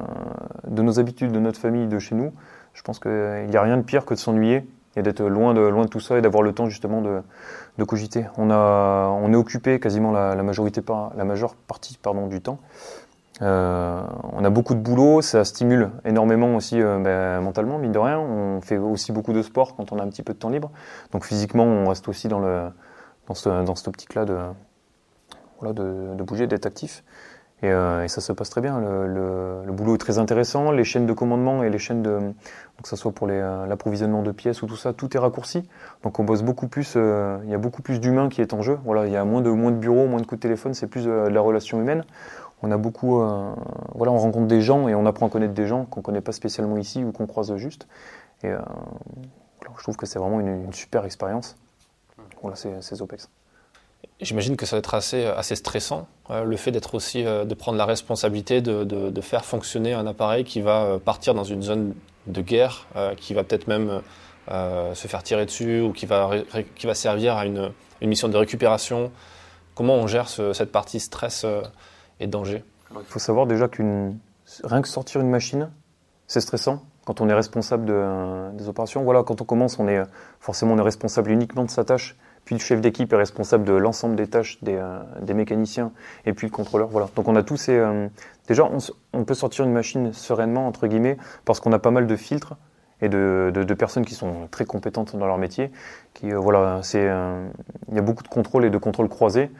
de 0.68 0.82
nos 0.82 1.00
habitudes, 1.00 1.32
de 1.32 1.40
notre 1.40 1.60
famille, 1.60 1.88
de 1.88 2.00
chez 2.00 2.16
nous, 2.16 2.32
je 2.74 2.82
pense 2.84 3.00
qu'il 3.00 3.48
n'y 3.50 3.58
a 3.58 3.62
rien 3.62 3.78
de 3.78 3.82
pire 3.82 4.06
que 4.06 4.14
de 4.14 4.20
s'ennuyer 4.20 4.68
et 4.96 5.02
d'être 5.02 5.24
loin 5.24 5.54
de, 5.54 5.62
loin 5.62 5.86
de 5.86 5.90
tout 5.90 6.00
ça 6.00 6.18
et 6.18 6.22
d'avoir 6.22 6.44
le 6.44 6.54
temps 6.54 6.68
justement 6.68 7.02
de, 7.02 7.22
de 7.78 7.84
cogiter. 7.84 8.26
On, 8.38 8.50
a, 8.52 9.08
on 9.08 9.32
est 9.32 9.38
occupé 9.38 9.80
quasiment 9.80 10.12
la, 10.12 10.36
majorité, 10.44 10.82
la 11.16 11.24
majeure 11.24 11.56
partie 11.56 11.98
pardon, 12.02 12.28
du 12.28 12.42
temps 12.42 12.60
euh, 13.42 14.04
on 14.34 14.44
a 14.44 14.50
beaucoup 14.52 14.76
de 14.76 14.80
boulot, 14.80 15.22
ça 15.22 15.44
stimule 15.44 15.90
énormément 16.06 16.56
aussi 16.56 16.80
euh, 16.80 17.00
ben, 17.00 17.42
mentalement, 17.42 17.80
mine 17.80 17.92
de 17.92 17.98
rien. 17.98 18.20
On 18.20 18.62
fait 18.62 18.78
aussi 18.78 19.12
beaucoup 19.12 19.34
de 19.34 19.42
sport 19.42 19.76
quand 19.76 19.92
on 19.92 20.00
a 20.00 20.04
un 20.04 20.10
petit 20.10 20.22
peu 20.22 20.34
de 20.34 20.38
temps 20.38 20.50
libre. 20.50 20.70
Donc 21.12 21.26
physiquement, 21.26 21.64
on 21.64 21.90
reste 21.90 22.08
aussi 22.08 22.28
dans, 22.28 22.40
le, 22.40 22.70
dans, 23.28 23.34
ce, 23.34 23.50
dans 23.50 23.76
cette 23.76 23.88
optique-là 23.88 24.26
de, 24.26 24.38
voilà, 25.60 25.74
de, 25.74 26.14
de, 26.16 26.24
bouger, 26.24 26.46
d'être 26.46 26.66
actif. 26.68 27.04
Et, 27.64 27.70
euh, 27.70 28.04
et, 28.04 28.08
ça 28.08 28.22
se 28.22 28.32
passe 28.34 28.50
très 28.50 28.62
bien. 28.62 28.80
Le, 28.80 29.72
boulot 29.72 29.96
est 29.96 30.00
très 30.00 30.18
intéressant. 30.18 30.72
Les 30.72 30.84
chaînes 30.84 31.06
de 31.06 31.14
commandement 31.14 31.64
et 31.64 31.70
les 31.70 31.78
chaînes 31.78 32.02
de, 32.02 32.20
que 32.82 32.90
ce 32.90 32.96
soit 32.96 33.12
pour 33.12 33.28
l'approvisionnement 33.28 34.24
de 34.24 34.32
pièces 34.32 34.62
ou 34.64 34.68
tout 34.68 34.76
ça, 34.76 34.94
tout 34.94 35.16
est 35.16 35.20
raccourci. 35.20 35.68
Donc 36.04 36.20
on 36.20 36.24
bosse 36.24 36.42
beaucoup 36.42 36.68
plus. 36.68 36.94
Euh, 36.96 37.38
il 37.44 37.50
y 37.50 37.54
a 37.54 37.60
beaucoup 37.60 37.82
plus 37.82 38.00
d'humains 38.00 38.30
qui 38.30 38.42
est 38.42 38.54
en 38.54 38.62
jeu. 38.62 38.80
Voilà, 38.84 39.06
il 39.06 39.14
y 39.14 39.18
a 39.18 39.24
moins 39.26 39.42
de 39.42 39.50
moins 39.50 39.72
de 39.72 39.78
bureaux, 39.78 40.08
moins 40.08 40.20
de 40.20 40.26
coups 40.26 40.40
de 40.40 40.44
téléphone. 40.44 40.74
C'est 40.74 40.88
plus 40.88 41.06
de 41.06 41.12
la 41.12 41.42
relation 41.42 41.80
humaine 41.80 42.04
on 42.64 42.72
a 42.72 42.78
beaucoup, 42.78 43.22
euh, 43.22 43.54
voilà, 43.96 44.12
on 44.12 44.18
rencontre 44.18 44.48
des 44.48 44.62
gens 44.62 44.88
et 44.88 44.96
on 44.96 45.06
apprend 45.06 45.28
à 45.28 45.30
connaître 45.30 45.54
des 45.54 45.68
gens 45.68 45.86
qu'on 45.86 46.02
connaît 46.02 46.22
pas 46.22 46.32
spécialement 46.32 46.78
ici 46.78 47.04
ou 47.04 47.12
qu'on 47.12 47.26
croise 47.26 47.56
juste. 47.56 47.88
Et 48.44 48.48
euh, 48.48 48.60
je 49.78 49.84
trouve 49.84 49.98
que 49.98 50.06
c'est 50.06 50.20
vraiment 50.20 50.40
une, 50.40 50.72
super 50.74 51.06
expérience. 51.06 51.58
Voilà, 52.42 52.56
ces, 52.56 53.02
OPEX. 53.02 53.30
J'imagine 54.20 54.56
que 54.56 54.66
ça 54.66 54.76
va 54.76 54.80
être 54.80 54.94
assez, 54.94 55.26
assez 55.26 55.56
stressant, 55.56 56.08
euh, 56.30 56.44
le 56.44 56.58
fait 56.58 56.72
d'être 56.72 56.94
aussi, 56.96 57.24
de 57.24 57.54
prendre 57.54 57.78
la 57.78 57.86
responsabilité 57.86 58.62
de, 58.62 59.22
faire 59.22 59.46
fonctionner 59.46 59.94
un 59.94 60.06
appareil 60.06 60.44
qui 60.44 60.62
va 60.62 61.00
partir 61.04 61.34
dans 61.34 61.44
une 61.44 61.62
zone 61.62 61.96
de 62.28 62.42
guerre, 62.42 62.88
qui 63.18 63.34
va 63.34 63.44
peut-être 63.44 63.68
même 63.68 64.02
se 64.48 65.08
faire 65.08 65.24
tirer 65.24 65.46
dessus 65.46 65.82
ou 65.82 65.92
qui 65.92 66.06
va, 66.06 66.44
servir 66.94 67.36
à 67.36 67.46
une, 67.46 67.72
mission 68.02 68.28
de 68.28 68.38
récupération. 68.38 69.12
Comment 69.76 69.96
on 69.96 70.08
gère 70.08 70.30
cette 70.30 70.72
partie 70.72 71.00
stress 71.00 71.46
et 72.20 72.28
danger? 72.28 72.64
Il 72.92 73.06
faut 73.06 73.20
savoir 73.20 73.48
déjà 73.48 73.68
qu'une 73.68 74.18
rien 74.64 74.82
que 74.82 74.88
sortir 74.88 75.22
une 75.22 75.30
machine, 75.30 75.70
c'est 76.28 76.42
stressant 76.42 76.84
quand 77.06 77.22
on 77.22 77.30
est 77.30 77.34
responsable 77.34 77.86
de, 77.86 78.52
des 78.58 78.68
opérations. 78.68 79.04
Voilà, 79.04 79.24
quand 79.24 79.42
on 79.42 79.46
commence, 79.46 79.80
on 79.80 79.88
est 79.88 80.02
forcément 80.40 80.74
on 80.74 80.78
est 80.78 80.84
responsable 80.84 81.32
uniquement 81.32 81.66
de 81.66 81.70
sa 81.70 81.84
tâche. 81.84 82.16
Puis 82.46 82.56
le 82.56 82.60
chef 82.62 82.82
d'équipe 82.82 83.12
est 83.14 83.18
responsable 83.18 83.64
de 83.64 83.74
l'ensemble 83.74 84.16
des 84.16 84.28
tâches 84.28 84.58
des, 84.62 84.76
euh, 84.76 85.00
des, 85.22 85.34
mécaniciens 85.34 85.92
et 86.26 86.34
puis 86.34 86.48
le 86.48 86.52
contrôleur. 86.52 86.88
Voilà. 86.90 87.10
Donc 87.16 87.28
on 87.28 87.36
a 87.36 87.44
tous 87.44 87.58
ces. 87.58 87.78
Euh, 87.78 88.08
déjà, 88.48 88.70
on, 89.14 89.24
peut 89.24 89.34
sortir 89.34 89.66
une 89.66 89.72
machine 89.72 90.12
sereinement 90.14 90.68
entre 90.68 90.88
guillemets 90.88 91.18
parce 91.46 91.60
qu'on 91.60 91.72
a 91.72 91.80
pas 91.80 91.92
mal 91.92 92.08
de 92.08 92.16
filtres 92.16 92.56
et 93.02 93.10
de, 93.10 93.74
personnes 93.78 94.06
qui 94.06 94.14
sont 94.14 94.48
très 94.52 94.66
compétentes 94.66 95.16
dans 95.16 95.28
leur 95.28 95.38
métier. 95.38 95.72
Qui 96.14 96.32
euh, 96.32 96.38
voilà, 96.38 96.80
c'est 96.84 97.06
il 97.90 97.96
y 97.96 98.00
a 98.00 98.02
beaucoup 98.02 98.24
de 98.24 98.28
contrôles 98.28 98.66
et 98.66 98.70
de 98.70 98.78
contrôles 98.78 99.10
croisés 99.10 99.52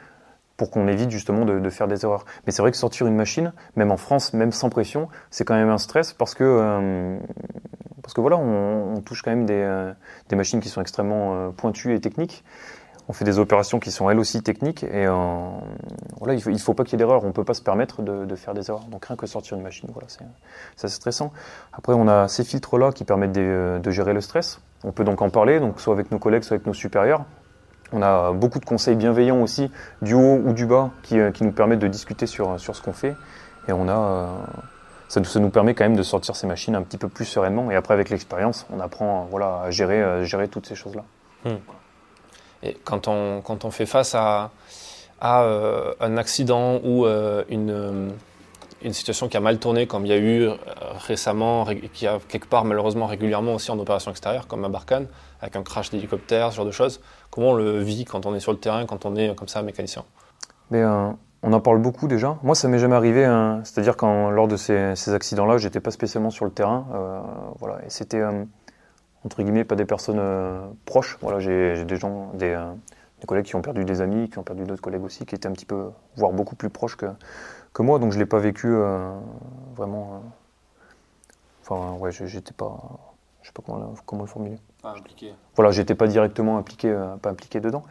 pour 0.58 0.70
qu'on 0.70 0.88
évite 0.88 1.10
justement 1.10 1.46
de, 1.46 1.70
faire 1.70 1.88
des 1.88 2.04
erreurs. 2.04 2.26
Mais 2.46 2.52
c'est 2.52 2.62
vrai 2.62 2.72
que 2.72 2.78
sortir 2.78 3.08
une 3.08 3.16
machine, 3.16 3.52
même 3.76 3.92
en 3.92 3.98
France, 3.98 4.34
même 4.34 4.52
sans 4.52 4.70
pression, 4.70 5.08
c'est 5.32 5.44
quand 5.44 5.56
même 5.56 5.70
un 5.70 5.80
stress 5.80 6.14
parce 6.14 6.36
que 6.36 7.18
parce 8.12 8.18
que 8.18 8.22
voilà, 8.22 8.36
on, 8.36 9.00
touche 9.06 9.22
quand 9.22 9.32
même 9.32 9.46
des, 9.46 9.54
euh, 9.54 9.94
machines 10.34 10.60
qui 10.60 10.68
sont 10.68 10.82
extrêmement 10.82 11.34
euh, 11.34 11.50
pointues 11.52 11.96
et 11.96 12.02
techniques. 12.02 12.44
On 13.08 13.14
fait 13.14 13.24
des 13.24 13.40
opérations 13.40 13.80
qui 13.80 13.90
sont 13.90 14.10
elles 14.10 14.20
aussi 14.20 14.44
techniques 14.44 14.84
et 14.84 15.06
voilà, 16.20 16.34
il 16.34 16.42
il 16.46 16.60
faut 16.60 16.74
pas 16.74 16.84
qu'il 16.84 16.94
y 16.94 16.96
ait 16.96 17.06
d'erreurs. 17.06 17.24
On 17.24 17.32
peut 17.32 17.46
pas 17.46 17.54
se 17.54 17.62
permettre 17.62 18.02
de, 18.02 18.36
faire 18.36 18.54
des 18.54 18.70
erreurs. 18.70 18.84
Donc 18.86 19.06
rien 19.06 19.16
que 19.16 19.26
sortir 19.28 19.56
une 19.58 19.64
machine, 19.64 19.90
voilà, 19.94 20.08
c'est 20.76 20.90
stressant. 20.90 21.32
Après, 21.72 21.94
on 21.94 22.08
a 22.10 22.28
ces 22.28 22.44
filtres 22.44 22.78
là 22.78 22.92
qui 22.92 23.06
permettent 23.06 23.32
de, 23.32 23.90
gérer 23.90 24.14
le 24.14 24.22
stress. 24.22 24.62
On 24.84 24.92
peut 24.92 25.06
donc 25.06 25.22
en 25.22 25.30
parler, 25.30 25.62
donc 25.62 25.80
soit 25.80 25.94
avec 25.94 26.12
nos 26.12 26.20
collègues, 26.20 26.44
soit 26.44 26.56
avec 26.56 26.68
nos 26.68 26.74
supérieurs. 26.74 27.24
On 27.94 28.02
a 28.02 28.34
beaucoup 28.34 28.60
de 28.60 28.66
conseils 28.66 28.96
bienveillants 28.96 29.42
aussi, 29.42 29.72
du 30.02 30.14
haut 30.14 30.42
ou 30.46 30.52
du 30.52 30.66
bas, 30.66 30.92
qui, 31.02 31.18
euh, 31.18 31.32
nous 31.42 31.52
permettent 31.52 31.80
de 31.80 31.88
discuter 31.88 32.28
sur, 32.28 32.60
sur 32.60 32.76
ce 32.76 32.82
qu'on 32.82 32.94
fait. 32.94 33.16
Et 33.68 33.74
on 33.74 33.88
a, 33.88 33.98
euh, 33.98 34.28
ça, 35.12 35.24
ça, 35.24 35.40
nous 35.40 35.50
permet 35.50 35.74
quand 35.74 35.84
même 35.84 35.98
de 35.98 36.04
sortir 36.04 36.36
ces 36.36 36.48
machines 36.48 36.76
un 36.76 36.84
petit 36.84 36.98
peu 36.98 37.10
plus 37.10 37.26
sereinement. 37.26 37.70
Et 37.72 37.76
après, 37.76 37.94
avec 37.94 38.10
l'expérience, 38.10 38.66
on 38.72 38.80
apprend 38.80 39.28
voilà, 39.30 39.64
à 39.64 39.72
gérer, 39.72 40.02
à 40.02 40.24
gérer 40.24 40.48
toutes 40.48 40.68
ces 40.68 40.76
choses-là. 40.76 41.04
Hmm. 41.46 41.58
Et 42.64 42.78
quand 42.84 43.08
on, 43.08 43.42
quand 43.42 43.66
on 43.66 43.72
fait 43.72 43.86
face 43.86 44.16
à, 44.16 44.52
à 45.20 45.44
euh, 45.44 45.94
un 46.00 46.18
accident 46.18 46.80
ou 46.84 47.06
une, 47.08 48.14
une 48.84 48.94
situation 48.94 49.28
qui 49.28 49.38
a 49.38 49.40
mal 49.40 49.60
tourné, 49.60 49.88
comme 49.88 50.06
il 50.06 50.10
y 50.10 50.14
a 50.14 50.18
eu 50.18 50.44
euh, 50.44 50.56
récemment, 51.08 51.66
qui 51.94 52.08
a 52.08 52.20
quelque 52.28 52.48
part 52.48 52.66
malheureusement 52.66 53.06
régulièrement 53.06 53.56
aussi 53.56 53.72
en 53.72 53.80
opération 53.80 54.12
extérieure, 54.12 54.48
comme 54.48 54.66
à 54.66 54.70
Barkhane, 54.70 55.08
avec 55.42 55.56
un 55.56 55.64
crash 55.64 55.90
d'hélicoptère, 55.90 56.52
ce 56.52 56.58
genre 56.58 56.66
de 56.66 56.72
choses. 56.72 57.02
Comment 57.30 57.50
on 57.50 57.54
le 57.54 57.80
vit 57.80 58.06
quand 58.06 58.26
on 58.26 58.36
est 58.36 58.40
sur 58.40 58.52
le 58.52 58.58
terrain, 58.58 58.86
quand 58.86 59.06
on 59.06 59.16
est 59.16 59.36
comme 59.36 59.48
ça 59.48 59.62
mécanicien? 59.62 60.04
Mais, 60.70 60.82
euh, 60.82 61.12
On 61.44 61.54
en 61.54 61.60
parle 61.60 61.80
beaucoup 61.80 62.08
déjà. 62.08 62.38
Moi, 62.44 62.54
ça 62.56 62.68
m'est 62.68 62.78
jamais 62.80 62.96
arrivé. 62.96 63.26
Hein. 63.26 63.62
C'est-à-dire 63.64 63.98
quand 63.98 64.30
lors 64.30 64.48
de 64.48 64.58
ces, 64.58 64.96
ces 64.96 65.14
accidents-là, 65.14 65.58
j'étais 65.58 65.80
pas 65.80 65.92
spécialement 65.92 66.30
sur 66.30 66.46
le 66.46 66.52
terrain. 66.52 66.86
Euh, 66.94 67.20
voilà, 67.60 67.84
et 67.86 67.90
c'était 67.90 68.20
euh, 68.22 68.44
entre 69.26 69.42
guillemets 69.42 69.64
pas 69.64 69.76
des 69.76 69.86
personnes 69.86 70.20
euh, 70.20 70.62
proches. 70.86 71.18
Voilà, 71.22 71.40
j'ai 71.40 71.84
des 71.84 71.96
gens, 71.96 72.32
des, 72.36 72.56
des 73.22 73.26
collègues 73.28 73.46
qui 73.46 73.56
ont 73.56 73.62
perdu 73.62 73.86
des 73.86 74.02
amis, 74.02 74.30
qui 74.30 74.38
ont 74.38 74.44
perdu 74.44 74.64
d'autres 74.66 74.82
collègues 74.84 75.04
aussi, 75.04 75.26
qui 75.26 75.34
étaient 75.34 75.48
un 75.48 75.52
petit 75.54 75.66
peu, 75.66 75.90
voire 76.16 76.32
beaucoup 76.32 76.56
plus 76.56 76.70
proches 76.70 76.96
que, 76.96 77.08
que 77.74 77.82
moi. 77.82 77.98
Donc 77.98 78.12
je 78.12 78.20
l'ai 78.20 78.28
pas 78.28 78.40
vécu 78.40 78.72
vraiment. 79.76 80.22
Enfin, 81.64 81.98
ouais, 82.00 82.12
je- 82.12 82.26
j'étais 82.26 82.54
pas. 82.54 82.78
Je 83.42 83.48
sais 83.48 83.54
pas 83.54 83.64
comment, 83.66 83.80
le- 83.80 83.86
comment 84.06 84.22
le 84.22 84.28
formuler. 84.28 84.58
Pas 84.84 84.92
impliqué. 84.92 85.34
Voilà, 85.56 85.72
j'étais 85.72 85.96
pas 85.96 86.06
directement 86.06 86.58
impliqué, 86.60 86.96
pas 87.24 87.32
impliqué 87.32 87.60
dedans. 87.60 87.82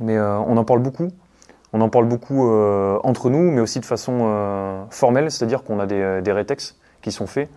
Mais 0.00 0.18
on 0.18 0.56
en 0.56 0.64
parle 0.64 0.80
beaucoup. 0.80 1.08
On 1.72 1.80
en 1.80 1.88
parle 1.88 2.06
beaucoup 2.06 2.50
euh, 2.50 2.98
entre 3.04 3.30
nous, 3.30 3.50
mais 3.50 3.60
aussi 3.60 3.80
de 3.80 3.84
façon 3.84 4.20
euh, 4.22 4.84
formelle, 4.90 5.30
c'est-à-dire 5.30 5.62
qu'on 5.64 5.80
a 5.80 5.86
des, 5.86 6.20
des 6.22 6.32
rétex 6.32 6.76
qui 7.02 7.12
sont 7.12 7.26
faits 7.26 7.48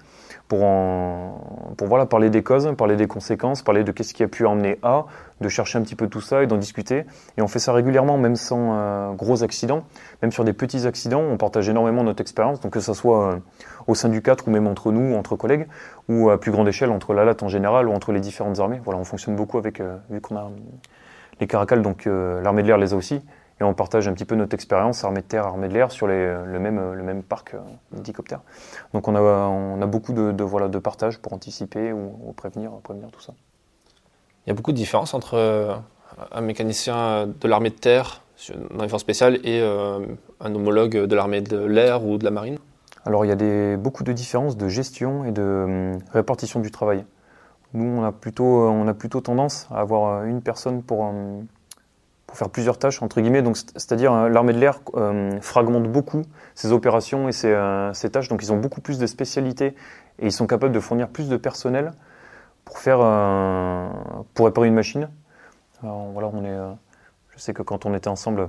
pour, 1.78 2.08
parler 2.10 2.30
des 2.30 2.44
causes, 2.44 2.74
parler 2.78 2.98
des 2.98 3.08
conséquences, 3.08 3.62
parler 3.62 3.84
de 3.84 3.92
qu'est-ce 3.92 4.14
qui 4.14 4.24
a 4.24 4.28
pu 4.28 4.46
emmener 4.46 4.78
à, 4.84 5.06
de 5.40 5.48
chercher 5.48 5.78
un 5.78 5.82
petit 5.82 5.96
peu 5.96 6.08
tout 6.08 6.20
ça 6.20 6.44
et 6.44 6.48
d'en 6.48 6.58
discuter. 6.58 7.06
Et 7.38 7.42
on 7.42 7.48
fait 7.48 7.60
ça 7.60 7.72
régulièrement, 7.72 8.18
même 8.18 8.36
sans 8.36 8.74
euh, 8.74 9.14
gros 9.14 9.44
accidents, 9.44 9.84
même 10.22 10.32
sur 10.32 10.44
des 10.44 10.54
petits 10.54 10.86
accidents, 10.86 11.22
on 11.22 11.38
partage 11.38 11.70
énormément 11.70 12.04
notre 12.04 12.22
expérience, 12.22 12.60
donc 12.60 12.74
que 12.74 12.82
ce 12.82 12.94
soit 12.94 13.34
euh, 13.34 13.40
au 13.88 13.96
sein 13.96 14.10
du 14.10 14.22
4 14.22 14.48
ou 14.48 14.52
même 14.52 14.68
entre 14.68 14.92
nous, 14.92 15.16
entre 15.16 15.38
collègues, 15.38 15.68
ou 16.10 16.30
à 16.30 16.40
plus 16.40 16.52
grande 16.52 16.68
échelle 16.68 16.92
entre 16.92 17.14
la 17.14 17.24
LAT 17.24 17.44
en 17.44 17.48
général 17.48 17.88
ou 17.88 17.94
entre 17.94 18.12
les 18.12 18.20
différentes 18.20 18.60
armées. 18.60 18.82
Voilà, 18.84 19.00
on 19.00 19.06
fonctionne 19.06 19.36
beaucoup 19.36 19.58
avec, 19.58 19.80
euh, 19.80 19.98
vu 20.10 20.20
qu'on 20.20 20.36
a 20.36 20.50
les 21.40 21.48
caracals, 21.48 21.82
donc 21.82 22.08
euh, 22.08 22.42
l'armée 22.42 22.62
de 22.62 22.68
l'air 22.68 22.78
les 22.78 22.94
a 22.94 22.96
aussi, 22.98 23.22
et 23.62 23.64
on 23.64 23.76
partage 23.76 24.08
un 24.08 24.14
petit 24.14 24.26
peu 24.26 24.36
notre 24.36 24.56
expérience, 24.56 25.04
armée 25.04 25.22
de 25.22 25.28
terre, 25.28 25.46
armée 25.46 25.68
de 25.68 25.74
l'air, 25.74 25.92
sur 25.92 26.08
les, 26.08 26.36
le, 26.46 26.60
même, 26.60 26.94
le 26.94 27.04
même 27.04 27.22
parc 27.22 27.54
euh, 27.54 27.60
d'hélicoptères. 27.92 28.42
Donc 28.94 29.08
on 29.08 29.16
a, 29.16 29.22
on 29.22 29.80
a 29.82 29.86
beaucoup 29.86 30.14
de, 30.14 30.32
de, 30.32 30.44
voilà, 30.44 30.68
de 30.68 30.80
partage 30.80 31.20
pour 31.20 31.32
anticiper 31.34 31.94
ou, 31.94 32.18
ou 32.26 32.34
prévenir, 32.34 32.72
prévenir 32.84 33.10
tout 33.12 33.22
ça. 33.22 33.34
Il 34.46 34.50
y 34.50 34.52
a 34.52 34.56
beaucoup 34.56 34.72
de 34.72 34.78
différences 34.78 35.14
entre 35.14 35.36
euh, 35.36 35.76
un 36.32 36.42
mécanicien 36.42 37.28
de 37.28 37.48
l'armée 37.48 37.70
de 37.70 37.76
terre 37.76 38.24
dans 38.72 38.82
les 38.82 38.90
forces 38.90 39.04
spéciales 39.04 39.36
et 39.44 39.62
euh, 39.62 40.00
un 40.40 40.56
homologue 40.56 40.98
de 40.98 41.16
l'armée 41.16 41.42
de 41.42 41.64
l'air 41.64 42.04
ou 42.04 42.18
de 42.18 42.24
la 42.24 42.32
marine? 42.32 42.58
Alors 43.06 43.26
il 43.26 43.28
y 43.28 43.32
a 43.32 43.36
des, 43.36 43.78
beaucoup 43.78 44.04
de 44.04 44.12
différences 44.12 44.58
de 44.58 44.68
gestion 44.68 45.24
et 45.26 45.32
de 45.32 45.94
répartition 46.12 46.60
du 46.60 46.72
travail. 46.72 47.06
Nous, 47.74 47.86
on 47.86 48.04
a 48.04 48.12
plutôt, 48.12 48.68
on 48.68 48.88
a 48.88 48.94
plutôt 48.96 49.22
tendance 49.22 49.68
à 49.72 49.80
avoir 49.80 50.26
une 50.26 50.42
personne 50.42 50.82
pour, 50.82 51.02
hum, 51.02 51.46
pour 52.32 52.38
faire 52.38 52.50
plusieurs 52.50 52.80
tâches, 52.80 53.02
entre 53.02 53.20
guillemets. 53.20 53.42
Donc, 53.42 53.58
c'est- 53.58 53.72
c'est-à-dire, 53.74 54.14
euh, 54.14 54.30
l'armée 54.30 54.54
de 54.54 54.60
l'air 54.60 54.80
hum, 54.94 55.42
fragmente 55.42 55.84
beaucoup 55.84 56.22
ses 56.56 56.72
opérations 56.72 57.28
et 57.28 57.34
ses, 57.34 57.52
euh, 57.52 57.92
ses 57.94 58.10
tâches. 58.10 58.30
Donc, 58.30 58.42
ils 58.42 58.54
ont 58.54 58.58
beaucoup 58.58 58.80
plus 58.80 59.00
de 59.00 59.06
spécialités 59.06 59.76
et 60.18 60.28
ils 60.28 60.32
sont 60.32 60.48
capables 60.48 60.72
de 60.72 60.80
fournir 60.80 61.10
plus 61.10 61.28
de 61.28 61.36
personnel 61.36 61.92
pour 62.64 62.78
faire, 62.78 63.00
euh, 63.02 63.90
pour 64.34 64.46
réparer 64.46 64.70
une 64.70 64.76
machine. 64.76 65.10
Alors, 65.84 66.06
voilà, 66.14 66.30
on 66.34 66.46
est, 66.46 66.50
euh, 66.50 66.72
je 67.36 67.40
sais 67.40 67.54
que 67.54 67.64
quand 67.64 67.86
on 67.86 67.94
était 67.94 68.08
ensemble, 68.08 68.48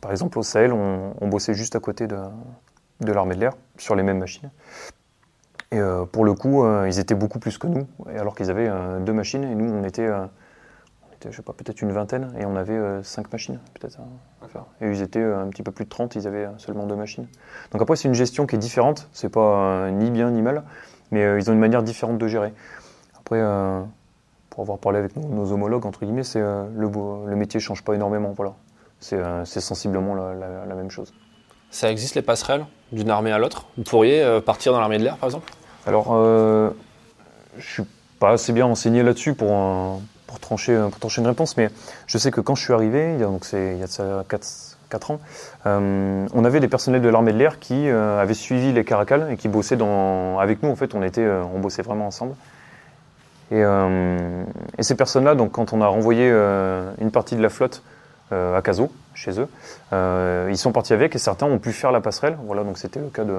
par 0.00 0.12
exemple 0.12 0.38
au 0.38 0.44
Sahel, 0.44 0.72
on, 0.72 1.26
bossait 1.26 1.54
juste 1.54 1.74
à 1.74 1.80
côté 1.80 2.06
de, 2.06 2.18
de 3.00 3.12
l'armée 3.12 3.34
de 3.34 3.40
l'air 3.40 3.54
sur 3.78 3.96
les 3.96 4.04
mêmes 4.04 4.18
machines. 4.18 4.48
Et 5.72 5.80
euh, 5.80 6.04
pour 6.04 6.24
le 6.24 6.34
coup, 6.34 6.62
euh, 6.62 6.86
ils 6.86 7.00
étaient 7.00 7.16
beaucoup 7.16 7.40
plus 7.40 7.58
que 7.58 7.66
nous, 7.66 7.88
alors 8.16 8.36
qu'ils 8.36 8.50
avaient 8.50 8.68
euh, 8.68 9.00
deux 9.00 9.14
machines, 9.14 9.42
et 9.42 9.54
nous, 9.56 9.72
on 9.72 9.82
était, 9.82 10.08
je 11.30 11.36
sais 11.36 11.42
pas, 11.42 11.52
peut-être 11.52 11.82
une 11.82 11.92
vingtaine, 11.92 12.32
et 12.38 12.44
on 12.46 12.56
avait 12.56 12.72
euh, 12.76 13.02
cinq 13.02 13.32
machines, 13.32 13.58
peut-être, 13.78 13.98
à 14.44 14.48
faire. 14.48 14.64
Et 14.80 14.88
ils 14.90 15.02
étaient 15.02 15.20
euh, 15.20 15.42
un 15.42 15.48
petit 15.48 15.62
peu 15.62 15.70
plus 15.72 15.84
de 15.84 15.90
30, 15.90 16.14
ils 16.16 16.26
avaient 16.26 16.46
euh, 16.46 16.58
seulement 16.58 16.86
deux 16.86 16.96
machines. 16.96 17.26
Donc 17.72 17.82
après, 17.82 17.96
c'est 17.96 18.08
une 18.08 18.14
gestion 18.14 18.46
qui 18.46 18.56
est 18.56 18.58
différente, 18.58 19.08
c'est 19.12 19.28
pas 19.28 19.90
ni 19.90 20.10
bien 20.10 20.30
ni 20.30 20.42
mal, 20.42 20.62
mais 21.10 21.20
ils 21.38 21.50
ont 21.50 21.52
une 21.52 21.60
manière 21.60 21.82
différente 21.82 22.18
de 22.18 22.26
gérer. 22.26 22.52
Après, 23.18 23.40
pour 24.50 24.62
avoir 24.62 24.78
parlé 24.78 24.98
avec 24.98 25.16
nos, 25.16 25.26
nos 25.28 25.52
homologues, 25.52 25.86
entre 25.86 26.00
guillemets, 26.04 26.24
c'est 26.24 26.40
le, 26.40 26.66
le 27.26 27.36
métier 27.36 27.60
change 27.60 27.82
pas 27.84 27.94
énormément, 27.94 28.32
voilà. 28.32 28.54
C'est 29.00 29.60
sensiblement 29.60 30.14
la- 30.14 30.34
la- 30.34 30.66
la 30.66 30.74
même 30.74 30.90
chose. 30.90 31.12
Ça 31.70 31.90
existe 31.90 32.14
les 32.14 32.22
passerelles 32.22 32.66
d'une 32.92 33.10
armée 33.10 33.32
à 33.32 33.38
l'autre? 33.38 33.66
Vous 33.78 33.84
pourriez 33.84 34.40
partir 34.44 34.72
dans 34.72 34.80
l'armée 34.80 34.98
de 34.98 35.04
l'air 35.04 35.16
par 35.16 35.28
exemple? 35.28 35.52
Alors, 35.86 36.08
euh, 36.12 36.70
je 37.58 37.66
suis 37.66 37.82
pas 38.18 38.30
assez 38.32 38.52
bien 38.52 38.66
renseigné 38.66 39.02
là-dessus 39.02 39.34
pour, 39.34 39.50
pour, 40.32 40.40
trancher, 40.40 40.78
pour 40.90 40.98
trancher 40.98 41.20
une 41.20 41.26
réponse, 41.26 41.58
mais 41.58 41.68
je 42.06 42.16
sais 42.16 42.30
que 42.30 42.40
quand 42.40 42.54
je 42.54 42.62
suis 42.62 42.72
arrivé, 42.72 43.14
il 43.14 43.20
y 43.20 43.24
a, 43.24 43.28
il 43.52 43.78
y 43.78 43.82
a 43.82 43.86
de 43.86 43.90
ça 43.90 44.24
4, 44.88 45.10
ans, 45.10 45.20
euh, 45.66 46.26
on 46.34 46.44
avait 46.44 46.60
des 46.60 46.68
personnels 46.68 47.02
de 47.02 47.08
l'armée 47.08 47.32
de 47.32 47.38
l'air 47.38 47.58
qui 47.58 47.88
euh, 47.88 48.20
avaient 48.20 48.34
suivi 48.34 48.72
les 48.72 48.84
caracals 48.84 49.28
et 49.30 49.36
qui 49.36 49.48
bossaient 49.48 49.76
dans, 49.76 50.38
avec 50.38 50.62
nous. 50.62 50.70
En 50.70 50.76
fait, 50.76 50.94
on, 50.94 51.02
était, 51.02 51.24
euh, 51.24 51.42
on 51.54 51.60
bossait 51.60 51.82
vraiment 51.82 52.06
ensemble. 52.06 52.34
Et, 53.50 53.62
euh, 53.62 54.44
et 54.78 54.82
ces 54.82 54.94
personnes-là, 54.94 55.34
donc, 55.34 55.52
quand 55.52 55.72
on 55.74 55.80
a 55.82 55.86
renvoyé 55.86 56.28
euh, 56.30 56.90
une 57.00 57.10
partie 57.10 57.36
de 57.36 57.42
la 57.42 57.50
flotte 57.50 57.82
euh, 58.32 58.56
à 58.56 58.62
Caso, 58.62 58.90
chez 59.14 59.38
eux, 59.38 59.48
euh, 59.92 60.48
ils 60.50 60.58
sont 60.58 60.72
partis 60.72 60.94
avec 60.94 61.14
et 61.14 61.18
certains 61.18 61.46
ont 61.46 61.58
pu 61.58 61.72
faire 61.72 61.92
la 61.92 62.00
passerelle. 62.00 62.38
Voilà, 62.46 62.64
donc 62.64 62.78
c'était 62.78 63.00
le 63.00 63.08
cas 63.08 63.24
de, 63.24 63.36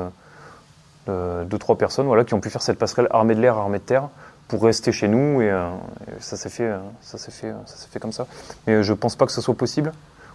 de 1.08 1.44
deux 1.46 1.58
trois 1.58 1.78
personnes 1.78 2.06
voilà 2.06 2.24
qui 2.24 2.34
ont 2.34 2.40
pu 2.40 2.50
faire 2.50 2.62
cette 2.62 2.80
passerelle 2.80 3.08
armée 3.12 3.36
de 3.36 3.42
l'air 3.42 3.58
armée 3.58 3.80
de 3.80 3.84
terre 3.84 4.10
pour 4.48 4.64
rester 4.64 4.92
chez 4.92 5.08
nous 5.08 5.42
et, 5.42 5.50
euh, 5.50 5.70
et 6.08 6.20
ça 6.20 6.38
s'est 6.38 6.50
fait 6.50 6.64
euh, 6.68 6.78
ça 7.02 7.18
s'est 7.18 7.32
fait 7.32 7.48
euh, 7.48 7.66
ça 7.66 7.76
s'est 7.78 7.88
fait 7.90 8.00
comme 8.00 8.12
ça. 8.12 8.28
Mais 8.68 8.84
je 8.84 8.94
pense 8.94 9.16
pas 9.16 9.26
que 9.26 9.32
ce 9.32 9.42
soit 9.42 9.56
possible 9.56 9.92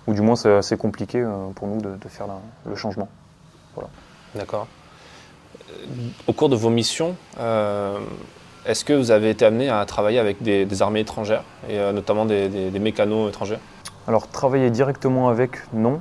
ou 0.07 0.14
du 0.14 0.21
moins 0.23 0.37
c'est 0.37 0.53
assez 0.53 0.77
compliqué 0.77 1.25
pour 1.55 1.68
nous 1.68 1.81
de, 1.81 1.90
de 1.97 2.09
faire 2.09 2.27
la- 2.27 2.40
le 2.71 2.75
changement. 2.77 3.09
D'accord. 4.35 4.66
Euh, 5.71 5.73
Au 6.27 6.33
cours 6.33 6.49
de 6.49 6.57
vos 6.57 6.71
missions, 6.71 7.14
euh, 7.38 7.99
est-ce 8.66 8.85
que 8.85 8.92
vous 8.92 9.11
avez 9.11 9.31
été 9.31 9.44
amené 9.44 9.68
à 9.71 9.85
travailler 9.87 10.18
avec 10.18 10.42
des, 10.42 10.64
des 10.66 10.83
armées 10.83 11.01
étrangères, 11.01 11.44
et 11.68 11.79
euh, 11.79 11.92
notamment 11.92 12.25
des, 12.27 12.49
des- 12.49 12.71
des 12.71 12.79
mécanos 12.79 13.29
étrangers? 13.29 13.59
Alors 14.07 14.27
travailler 14.29 14.71
directement 14.71 15.29
avec 15.29 15.53
non. 15.73 16.01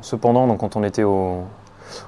Cependant 0.00 0.46
donc 0.46 0.60
quand 0.60 0.76
on 0.76 0.84
était 0.84 1.02
au 1.02 1.42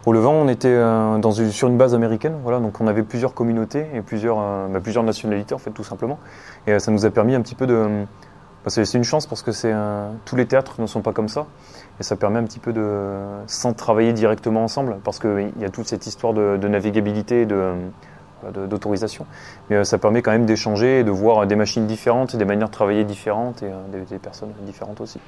au 0.07 0.13
Levant, 0.13 0.33
on 0.33 0.49
était 0.49 0.69
euh, 0.69 1.51
sur 1.51 1.69
une 1.69 1.77
base 1.77 1.95
américaine, 1.95 2.39
voilà, 2.43 2.61
donc 2.61 2.81
on 2.81 2.87
avait 2.87 3.03
plusieurs 3.03 3.35
communautés 3.35 3.87
et 3.95 4.01
plusieurs, 4.01 4.39
euh, 4.41 4.69
bah, 4.69 5.03
nationalités 5.03 5.55
en 5.55 5.59
fait, 5.59 5.71
tout 5.71 5.85
simplement. 5.85 6.19
Et 6.67 6.73
euh, 6.73 6.79
ça 6.79 6.91
nous 6.91 7.07
a 7.07 7.11
permis 7.11 7.35
un 7.35 7.41
petit 7.41 7.55
peu 7.55 7.67
de, 7.67 8.05
bah, 8.65 8.71
c'est 8.71 8.95
une 8.95 9.05
chance 9.05 9.27
parce 9.27 9.43
que 9.43 9.51
tous 10.25 10.37
les 10.37 10.47
théâtres 10.47 10.81
ne 10.81 10.87
sont 10.87 11.03
pas 11.03 11.13
comme 11.13 11.29
ça, 11.29 11.47
et 11.99 12.03
ça 12.03 12.17
permet 12.17 12.39
un 12.39 12.45
petit 12.45 12.59
peu 12.59 12.73
de, 12.73 13.19
sans 13.47 13.73
travailler 13.73 14.13
directement 14.13 14.65
ensemble, 14.65 14.99
parce 15.05 15.19
qu'il 15.19 15.53
y 15.59 15.65
a 15.65 15.71
toute 15.71 15.87
cette 15.87 16.07
histoire 16.07 16.35
de, 16.35 16.57
navigabilité, 16.69 17.47
de 17.47 17.75
d'autorisation. 18.71 19.27
Mais 19.69 19.85
ça 19.85 19.99
permet 19.99 20.23
quand 20.23 20.31
même 20.31 20.47
d'échanger 20.47 21.01
et 21.01 21.05
de 21.05 21.11
voir 21.11 21.47
des 21.47 21.57
machines 21.57 21.87
différentes, 21.87 22.35
des 22.37 22.47
manières 22.47 22.69
de 22.69 22.73
travailler 22.73 23.05
différentes 23.05 23.63
et 23.63 23.71
des, 23.93 24.01
des 24.01 24.19
personnes 24.19 24.55
différentes 24.63 25.03
aussi. 25.03 25.21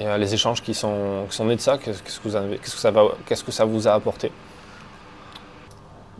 Euh, 0.00 0.16
les 0.16 0.32
échanges 0.32 0.62
qui 0.62 0.72
sont, 0.72 1.26
qui 1.28 1.36
sont 1.36 1.44
nés 1.44 1.56
de 1.56 1.60
ça, 1.60 1.76
qu'est-ce 1.76 2.20
que, 2.20 2.30
ça 2.30 2.42
que 3.44 3.52
ça 3.52 3.64
vous 3.64 3.86
a 3.86 3.92
apporté? 3.92 4.32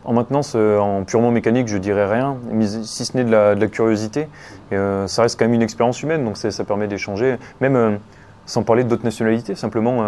En 0.03 0.13
maintenance, 0.13 0.53
euh, 0.55 0.77
en 0.77 1.03
purement 1.03 1.31
mécanique, 1.31 1.67
je 1.67 1.77
dirais 1.77 2.07
rien, 2.11 2.37
mais 2.51 2.67
si 2.67 3.05
ce 3.05 3.17
n'est 3.17 3.23
de 3.23 3.31
la, 3.31 3.67
curiosité. 3.67 4.27
Euh, 4.71 5.07
ça 5.07 5.23
reste 5.23 5.37
quand 5.37 5.45
même 5.45 5.53
une 5.53 5.61
expérience 5.61 6.01
humaine, 6.03 6.23
donc 6.25 6.37
ça 6.37 6.63
permet 6.63 6.87
d'échanger, 6.87 7.37
même 7.59 7.99
sans 8.45 8.63
parler 8.63 8.83
d'autres 8.83 9.03
nationalités, 9.03 9.55
simplement 9.55 10.01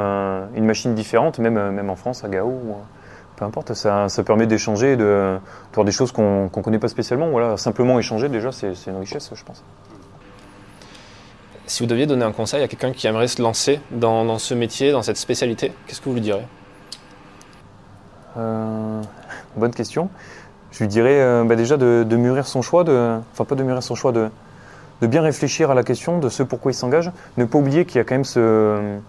une 0.56 0.66
machine 0.66 0.94
différente, 0.94 1.40
même, 1.40 1.72
même 1.72 1.90
en 1.90 1.96
France, 1.96 2.24
à 2.24 2.30
Gao, 2.30 2.52
peu 3.36 3.46
importe, 3.46 3.74
ça, 3.74 4.10
ça 4.10 4.24
permet 4.24 4.48
d'échanger, 4.48 4.98
de, 4.98 5.38
voir 5.74 5.86
des 5.86 5.92
choses 5.92 6.12
qu'on 6.12 6.44
ne 6.44 6.62
connaît 6.62 6.80
pas 6.80 6.88
spécialement. 6.88 7.30
Voilà, 7.30 7.58
simplement 7.58 7.98
échanger, 8.00 8.30
déjà, 8.30 8.52
c'est 8.52 8.74
une 8.88 8.98
richesse, 8.98 9.32
je 9.34 9.44
pense. 9.44 9.64
Si 11.74 11.82
vous 11.82 11.88
deviez 11.88 12.06
donner 12.06 12.24
un 12.24 12.32
conseil 12.32 12.62
à 12.62 12.68
quelqu'un 12.68 12.92
qui 12.92 13.08
aimerait 13.08 13.28
se 13.28 13.42
lancer 13.42 13.82
dans, 13.90 14.38
ce 14.38 14.54
métier, 14.54 14.92
dans 14.92 15.02
cette 15.02 15.18
spécialité, 15.18 15.74
qu'est-ce 15.88 16.02
que 16.02 16.06
vous 16.06 16.14
lui 16.14 16.22
direz 16.22 16.46
Euh, 18.38 19.02
bonne 19.56 19.74
question. 19.74 20.12
Je 20.70 20.84
lui 20.84 20.88
dirais 20.88 21.20
euh, 21.20 21.44
bah, 21.44 21.56
déjà 21.56 21.78
de, 21.78 22.16
mûrir 22.16 22.46
son 22.46 22.62
choix, 22.62 22.84
de, 22.84 23.18
enfin 23.32 23.44
pas 23.44 23.56
de 23.56 23.64
mûrir 23.64 23.82
son 23.82 23.96
choix, 23.96 24.12
de, 24.12 24.30
bien 25.02 25.24
réfléchir 25.24 25.72
à 25.72 25.74
la 25.74 25.82
question 25.82 26.20
de 26.20 26.30
ce 26.30 26.44
pourquoi 26.44 26.70
il 26.70 26.76
s'engage. 26.76 27.12
Ne 27.38 27.46
pas 27.46 27.58
oublier 27.58 27.86
qu'il 27.86 27.98
y 27.98 28.02
a 28.02 28.04
quand 28.04 28.14
même 28.14 28.24
ce, 28.24 29.00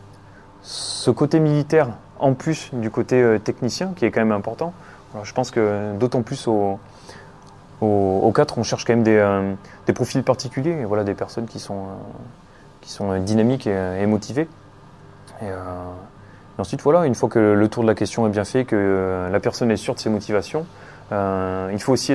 côté 1.10 1.40
militaire 1.40 1.90
en 2.18 2.32
plus 2.32 2.70
du 2.72 2.88
côté 2.90 3.20
euh, 3.20 3.38
technicien 3.38 3.92
qui 3.94 4.06
est 4.06 4.10
quand 4.10 4.22
même 4.22 4.32
important. 4.32 4.72
Je 5.22 5.34
pense 5.34 5.50
que 5.50 5.92
d'autant 5.98 6.22
plus 6.22 6.48
au, 6.48 6.78
au, 7.82 8.20
au 8.22 8.32
4, 8.32 8.56
on 8.56 8.62
cherche 8.62 8.86
quand 8.86 8.96
même 8.96 9.04
des, 9.04 9.92
profils 9.92 10.22
particuliers, 10.22 10.86
voilà, 10.86 11.04
des 11.04 11.12
personnes 11.12 11.44
qui 11.44 11.58
sont, 11.58 11.88
qui 12.84 12.92
sont 12.92 13.10
euh, 13.10 13.18
dynamiques 13.18 13.66
et, 13.66 14.00
et 14.00 14.06
motivées. 14.06 14.48
Et, 15.42 15.46
euh, 15.46 15.56
ensuite, 16.58 16.82
voilà, 16.82 17.06
une 17.06 17.16
fois 17.16 17.28
que 17.28 17.38
le 17.38 17.68
tour 17.68 17.82
de 17.82 17.88
la 17.88 17.94
question 17.94 18.26
est 18.26 18.30
bien 18.30 18.44
fait, 18.44 18.64
que 18.64 19.28
la 19.30 19.40
personne 19.40 19.70
est 19.70 19.76
sûre 19.76 19.94
de 19.94 20.00
ses 20.00 20.10
motivations, 20.10 20.64
il 21.10 21.78
faut 21.80 21.92
aussi 21.92 22.12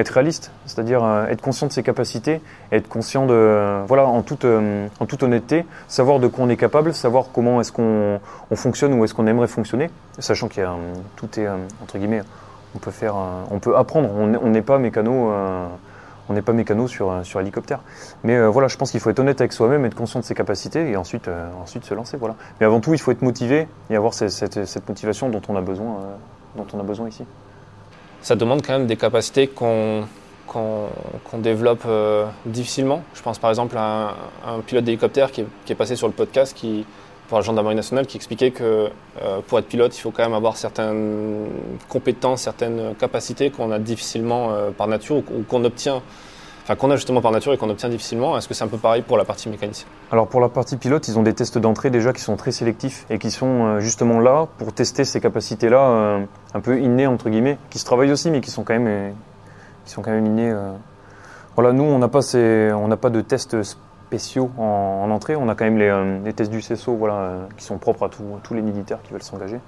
être 0.00 0.10
réaliste, 0.10 0.50
c'est-à-dire 0.66 1.02
euh, 1.04 1.26
être 1.26 1.40
conscient 1.40 1.66
de 1.66 1.72
ses 1.72 1.82
capacités, 1.82 2.40
être 2.72 2.88
conscient 2.88 3.26
de, 3.26 3.82
voilà, 3.86 4.06
en 4.06 4.22
toute, 4.22 4.44
euh, 4.44 4.88
en 4.98 5.06
toute 5.06 5.22
honnêteté, 5.22 5.66
savoir 5.88 6.20
de 6.20 6.26
quoi 6.26 6.44
on 6.44 6.48
est 6.48 6.56
capable, 6.56 6.94
savoir 6.94 7.26
comment 7.32 7.60
est-ce 7.60 7.72
qu'on 7.72 8.20
on 8.50 8.56
fonctionne 8.56 8.94
ou 8.94 9.04
est-ce 9.04 9.14
qu'on 9.14 9.26
aimerait 9.26 9.48
fonctionner, 9.48 9.90
sachant 10.18 10.48
qu'il 10.48 10.62
y 10.62 10.66
a 10.66 10.74
tout 11.16 11.28
est 11.38 11.48
entre 11.82 11.98
guillemets, 11.98 12.22
on 12.74 12.78
peut 12.78 12.90
faire, 12.90 13.16
on 13.50 13.58
peut 13.58 13.76
apprendre, 13.76 14.10
on 14.14 14.48
n'est 14.48 14.62
pas 14.62 14.78
mécano. 14.78 15.32
On 16.30 16.32
n'est 16.32 16.42
pas 16.42 16.54
mécano 16.54 16.88
sur, 16.88 17.20
sur 17.24 17.40
hélicoptère. 17.40 17.80
Mais 18.24 18.40
voilà, 18.46 18.68
je 18.68 18.76
pense 18.76 18.92
qu'il 18.92 19.00
faut 19.00 19.10
être 19.10 19.18
honnête 19.18 19.40
avec 19.40 19.52
soi-même, 19.52 19.84
être 19.84 19.94
conscient 19.94 20.20
de 20.20 20.24
ses 20.24 20.34
capacités 20.34 20.90
et 20.90 20.96
ensuite, 20.96 21.28
ensuite 21.60 21.84
se 21.84 21.92
lancer. 21.92 22.16
Voilà. 22.16 22.36
Mais 22.60 22.66
avant 22.66 22.80
tout, 22.80 22.94
il 22.94 23.00
faut 23.00 23.10
être 23.10 23.22
motivé 23.22 23.68
et 23.90 23.96
avoir 23.96 24.14
cette, 24.14 24.88
motivation 24.88 25.28
dont 25.28 25.42
on 25.48 25.56
a 25.56 25.60
besoin, 25.60 25.98
dont 26.56 26.66
on 26.72 26.80
a 26.80 26.84
besoin 26.84 27.08
ici 27.08 27.26
ça 28.22 28.36
demande 28.36 28.62
quand 28.64 28.72
même 28.72 28.86
des 28.86 28.96
capacités 28.96 29.48
qu'on 29.48 30.06
développe 31.38 31.84
euh, 31.86 32.26
difficilement. 32.46 33.02
Je 33.14 33.22
pense 33.22 33.38
par 33.38 33.50
exemple 33.50 33.76
à 33.78 34.14
un, 34.46 34.60
pilote 34.60 34.84
d'hélicoptère 34.84 35.32
qui, 35.32 35.44
est 35.68 35.74
passé 35.74 35.96
sur 35.96 36.06
le 36.06 36.12
podcast 36.12 36.56
qui, 36.56 36.84
pour 37.30 37.38
la 37.38 37.44
gendarmerie 37.44 37.76
nationale 37.76 38.08
qui 38.08 38.16
expliquait 38.16 38.50
que 38.50 38.90
euh, 39.22 39.38
pour 39.46 39.60
être 39.60 39.68
pilote, 39.68 39.96
il 39.96 40.00
faut 40.00 40.10
quand 40.10 40.24
même 40.24 40.34
avoir 40.34 40.56
certaines 40.56 41.46
compétences, 41.88 42.42
certaines 42.42 42.96
capacités 42.96 43.50
qu'on 43.52 43.70
a 43.70 43.78
difficilement 43.78 44.50
euh, 44.50 44.72
par 44.72 44.88
nature 44.88 45.18
ou 45.18 45.44
qu'on 45.48 45.64
obtient 45.64 46.02
qu'on 46.78 46.90
a 46.92 46.94
justement 46.94 47.20
par 47.20 47.32
nature 47.32 47.52
et 47.52 47.56
qu'on 47.56 47.68
obtient 47.70 47.88
difficilement. 47.88 48.38
Est-ce 48.38 48.46
que 48.46 48.54
c'est 48.54 48.62
un 48.62 48.68
peu 48.68 48.78
pareil 48.78 49.02
pour 49.02 49.16
la 49.16 49.24
partie 49.24 49.48
mécanicienne 49.48 49.88
Alors 50.12 50.28
pour 50.28 50.40
la 50.40 50.48
partie 50.48 50.76
pilote, 50.76 51.08
ils 51.08 51.18
ont 51.18 51.24
des 51.24 51.34
tests 51.34 51.58
d'entrée 51.58 51.90
déjà 51.90 52.12
qui 52.12 52.20
sont 52.20 52.36
très 52.36 52.52
sélectifs 52.52 53.06
et 53.10 53.18
qui 53.18 53.32
sont 53.32 53.64
euh, 53.64 53.80
justement 53.80 54.20
là 54.20 54.46
pour 54.58 54.72
tester 54.72 55.04
ces 55.04 55.20
capacités-là, 55.20 56.20
un 56.54 56.60
peu 56.60 56.80
innées 56.80 57.08
entre 57.08 57.28
guillemets, 57.28 57.58
qui 57.70 57.80
se 57.80 57.84
travaillent 57.84 58.12
aussi, 58.12 58.30
mais 58.30 58.40
qui 58.40 58.52
sont 58.52 58.62
quand 58.62 58.78
même, 58.78 59.14
qui 59.84 59.92
sont 59.92 60.02
quand 60.02 60.12
même 60.12 60.26
innées. 60.26 60.54
Voilà, 61.56 61.72
nous 61.72 61.84
on 61.84 61.98
n'a 61.98 62.08
pas 62.08 62.20
pas 62.96 63.10
de 63.10 63.20
tests 63.20 63.56
spéciaux 64.10 64.50
en, 64.58 65.08
entrée. 65.10 65.36
On 65.36 65.48
a 65.48 65.54
quand 65.54 65.64
même 65.64 65.78
les, 66.24 66.32
tests 66.32 66.50
du 66.50 66.60
CESO, 66.60 66.94
voilà, 66.96 67.48
qui 67.56 67.64
sont 67.64 67.78
propres 67.78 68.06
à, 68.06 68.10
tous 68.42 68.54
les 68.54 68.62
militaires 68.62 68.98
qui 69.04 69.12
veulent 69.12 69.22
s'engager. 69.22 69.60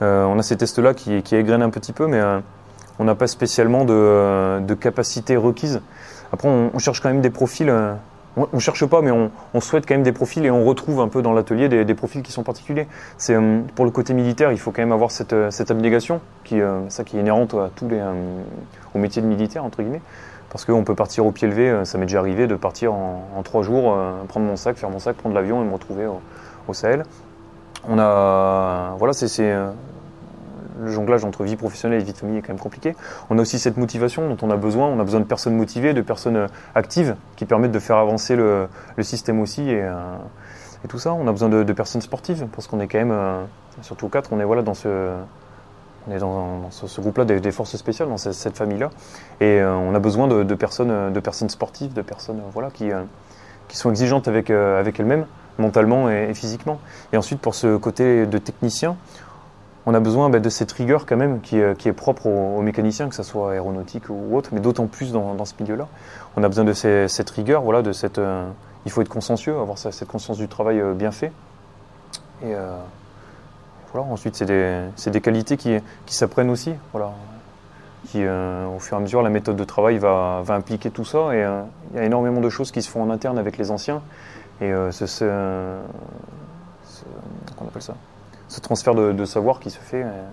on 0.00 0.38
a 0.38 0.42
ces 0.42 0.56
tests-là 0.56 0.94
qui, 0.94 1.22
qui 1.22 1.36
égrènent 1.36 1.62
un 1.62 1.70
petit 1.70 1.92
peu, 1.92 2.06
mais 2.06 2.20
on 3.00 3.04
n'a 3.04 3.14
pas 3.14 3.26
spécialement 3.26 3.84
de, 3.84 4.74
capacités 4.74 5.36
requises. 5.36 5.80
Après, 6.32 6.48
on, 6.48 6.78
cherche 6.78 7.00
quand 7.00 7.08
même 7.08 7.22
des 7.22 7.30
profils. 7.30 7.68
Euh, 7.68 7.94
on, 8.36 8.46
ne 8.52 8.60
cherche 8.60 8.84
pas, 8.84 9.00
mais 9.00 9.10
on, 9.10 9.60
souhaite 9.60 9.86
quand 9.86 9.94
même 9.94 10.04
des 10.04 10.12
profils 10.12 10.44
et 10.44 10.50
on 10.50 10.64
retrouve 10.64 11.00
un 11.00 11.08
peu 11.08 11.22
dans 11.22 11.32
l'atelier 11.32 11.68
des, 11.68 11.94
profils 11.94 12.22
qui 12.22 12.30
sont 12.30 12.42
particuliers. 12.42 12.86
C'est 13.16 13.34
euh, 13.34 13.62
pour 13.74 13.86
le 13.86 13.90
côté 13.90 14.12
militaire, 14.12 14.52
il 14.52 14.58
faut 14.58 14.70
quand 14.70 14.82
même 14.82 14.92
avoir 14.92 15.10
cette, 15.10 15.32
euh, 15.32 15.50
abnégation, 15.70 16.20
qui, 16.44 16.60
ça 16.88 17.02
qui 17.02 17.16
est 17.16 17.20
inhérente 17.20 17.54
à 17.54 17.70
tous 17.74 17.88
les, 17.88 18.00
au 18.94 18.98
métier 18.98 19.22
de 19.22 19.26
militaire 19.26 19.64
entre 19.64 19.82
guillemets, 19.82 20.02
parce 20.50 20.64
qu'on 20.64 20.84
peut 20.84 20.94
partir 20.94 21.24
au 21.26 21.32
pied 21.32 21.48
levé. 21.48 21.84
Ça 21.84 21.96
m'est 21.96 22.06
déjà 22.06 22.18
arrivé 22.18 22.46
de 22.46 22.56
partir 22.56 22.92
en, 22.92 23.42
trois 23.44 23.62
jours, 23.62 23.96
prendre 24.28 24.46
mon 24.46 24.56
sac, 24.56 24.76
faire 24.76 24.90
mon 24.90 24.98
sac, 24.98 25.16
prendre 25.16 25.34
l'avion 25.34 25.62
et 25.62 25.64
me 25.64 25.72
retrouver 25.72 26.06
au, 26.06 26.74
Sahel. 26.74 27.04
On 27.88 27.98
a, 27.98 28.94
voilà, 28.98 29.12
c'est 29.12 29.52
le 30.80 30.90
jonglage 30.90 31.24
entre 31.24 31.44
vie 31.44 31.56
professionnelle 31.56 32.00
et 32.00 32.04
vie 32.04 32.12
de 32.12 32.18
famille 32.18 32.38
est 32.38 32.42
quand 32.42 32.52
même 32.52 32.60
compliqué. 32.60 32.96
On 33.28 33.38
a 33.38 33.42
aussi 33.42 33.58
cette 33.58 33.76
motivation 33.76 34.28
dont 34.28 34.46
on 34.46 34.50
a 34.50 34.56
besoin. 34.56 34.88
On 34.88 34.98
a 34.98 35.04
besoin 35.04 35.20
de 35.20 35.24
personnes 35.24 35.54
motivées, 35.54 35.94
de 35.94 36.00
personnes 36.00 36.36
euh, 36.36 36.46
actives 36.74 37.16
qui 37.36 37.44
permettent 37.44 37.72
de 37.72 37.78
faire 37.78 37.96
avancer 37.96 38.36
le, 38.36 38.68
système 39.02 39.40
aussi 39.40 39.62
euh, 39.68 40.16
et, 40.84 40.88
tout 40.88 40.98
ça. 40.98 41.12
On 41.12 41.26
a 41.26 41.32
besoin 41.32 41.48
de, 41.48 41.72
personnes 41.72 42.02
sportives 42.02 42.46
parce 42.52 42.66
qu'on 42.66 42.80
est 42.80 42.88
quand 42.88 42.98
même, 42.98 43.12
euh, 43.12 43.42
surtout 43.82 44.08
quatre, 44.08 44.32
on 44.32 44.40
est 44.40 44.44
voilà 44.44 44.62
dans 44.62 44.74
ce, 44.74 45.14
on 46.10 46.16
est 46.16 46.18
dans, 46.18 46.70
ce, 46.70 47.00
groupe-là 47.00 47.24
des, 47.24 47.52
forces 47.52 47.76
spéciales, 47.76 48.08
dans 48.08 48.16
cette, 48.16 48.56
famille-là, 48.56 48.90
et 49.40 49.62
on 49.62 49.94
a 49.94 49.98
besoin 50.00 50.26
de, 50.26 50.54
personnes, 50.54 51.12
de 51.12 51.20
personnes 51.20 51.50
sportives, 51.50 51.92
de 51.92 52.02
personnes 52.02 52.40
voilà 52.52 52.70
qui, 52.70 52.90
qui 53.68 53.76
sont 53.76 53.90
exigeantes 53.90 54.28
avec, 54.28 54.50
avec 54.50 54.98
elles-mêmes 54.98 55.26
mentalement 55.60 56.10
et, 56.10 56.34
physiquement. 56.34 56.80
Et 57.12 57.16
ensuite, 57.16 57.40
pour 57.40 57.54
ce 57.54 57.76
côté 57.76 58.26
de 58.26 58.38
technicien, 58.38 58.96
on 59.86 59.94
a 59.94 60.00
besoin 60.00 60.28
bah, 60.30 60.40
de 60.40 60.48
cette 60.48 60.72
rigueur 60.72 61.06
quand 61.06 61.16
même 61.16 61.40
qui, 61.40 61.58
est 61.58 61.92
propre 61.92 62.26
aux, 62.26 62.60
mécaniciens, 62.62 63.08
que 63.08 63.14
ce 63.14 63.22
soit 63.22 63.52
aéronautique 63.52 64.04
ou 64.08 64.36
autre, 64.36 64.50
mais 64.52 64.60
d'autant 64.60 64.86
plus 64.86 65.12
dans, 65.12 65.44
ce 65.44 65.54
milieu-là. 65.60 65.88
On 66.36 66.42
a 66.42 66.48
besoin 66.48 66.64
de 66.64 66.72
cette 66.72 67.30
rigueur, 67.30 67.62
voilà, 67.62 67.82
de 67.82 67.92
cette, 67.92 68.18
euh, 68.18 68.48
il 68.84 68.90
faut 68.90 69.02
être 69.02 69.08
consciencieux, 69.08 69.56
avoir 69.58 69.78
cette 69.78 70.08
conscience 70.08 70.38
du 70.38 70.48
travail 70.48 70.80
euh, 70.80 70.94
bien 70.94 71.12
fait. 71.12 71.32
Et 72.42 72.54
euh, 72.54 72.76
voilà, 73.92 74.06
ensuite, 74.10 74.36
c'est 74.36 74.46
des, 75.10 75.20
qualités 75.20 75.56
qui, 75.56 75.80
s'apprennent 76.06 76.50
aussi. 76.50 76.72
Voilà. 76.92 77.12
Qui, 78.06 78.24
au 78.24 78.78
fur 78.78 78.96
et 78.96 78.96
à 78.96 79.00
mesure, 79.00 79.22
la 79.22 79.30
méthode 79.30 79.56
de 79.56 79.64
travail 79.64 79.98
va, 79.98 80.42
impliquer 80.48 80.90
tout 80.90 81.04
ça. 81.04 81.34
Et 81.34 81.46
il 81.92 81.96
y 81.96 82.00
a 82.00 82.04
énormément 82.04 82.40
de 82.40 82.48
choses 82.48 82.70
qui 82.70 82.82
se 82.82 82.88
font 82.88 83.02
en 83.02 83.10
interne 83.10 83.38
avec 83.38 83.58
les 83.58 83.70
anciens. 83.70 84.02
Et 84.60 84.72
c'est, 84.90 85.28
on 87.60 87.66
appelle 87.66 87.82
ça? 87.82 87.94
Ce 88.48 88.60
transfert 88.60 88.94
de, 88.94 89.24
savoir 89.24 89.60
qui 89.60 89.70
se 89.70 89.78
fait. 89.78 90.02
Euh. 90.02 90.28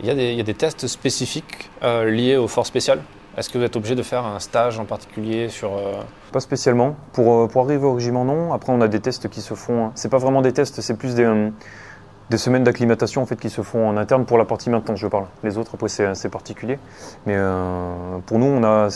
Il 0.00 0.06
y, 0.06 0.10
a 0.10 0.14
des, 0.14 0.30
il 0.30 0.38
y, 0.38 0.40
a 0.40 0.44
des, 0.44 0.54
tests 0.54 0.86
spécifiques 0.86 1.70
euh, 1.82 2.08
liés 2.08 2.36
aux 2.36 2.46
forces 2.46 2.68
spéciales 2.68 3.02
Est-ce 3.36 3.50
que 3.50 3.58
vous 3.58 3.64
êtes 3.64 3.74
obligé 3.74 3.96
de 3.96 4.04
faire 4.04 4.24
un 4.24 4.38
stage 4.38 4.78
en 4.78 4.84
particulier 4.84 5.48
sur... 5.48 5.72
Euh, 5.72 5.94
pas 6.30 6.38
spécialement. 6.38 6.94
Pour, 7.12 7.48
pour, 7.48 7.64
arriver 7.64 7.84
au 7.84 7.94
régiment, 7.94 8.24
non. 8.24 8.52
Après, 8.52 8.72
on 8.72 8.80
a 8.80 8.86
des 8.86 9.00
tests 9.00 9.28
qui 9.28 9.40
se 9.40 9.54
font... 9.54 9.90
C'est 9.96 10.08
pas 10.08 10.18
vraiment 10.18 10.40
des 10.40 10.52
tests, 10.52 10.80
c'est 10.80 10.96
plus 10.96 11.16
des, 11.16 11.50
des 12.30 12.38
semaines 12.38 12.64
d'acclimatation 12.64 13.22
en 13.22 13.26
fait, 13.26 13.36
qui 13.36 13.50
se 13.50 13.62
font 13.62 13.88
en 13.88 13.96
interne 13.96 14.24
pour 14.24 14.38
la 14.38 14.44
partie 14.44 14.70
maintenance, 14.70 14.98
je 14.98 15.06
parle. 15.06 15.26
Les 15.42 15.58
autres, 15.58 15.72
après, 15.74 15.88
c'est 15.88 16.28
particulier. 16.28 16.78
Mais 17.26 17.36
pour 18.26 18.38
nous, 18.38 18.46
on 18.46 18.62
a, 18.64 18.88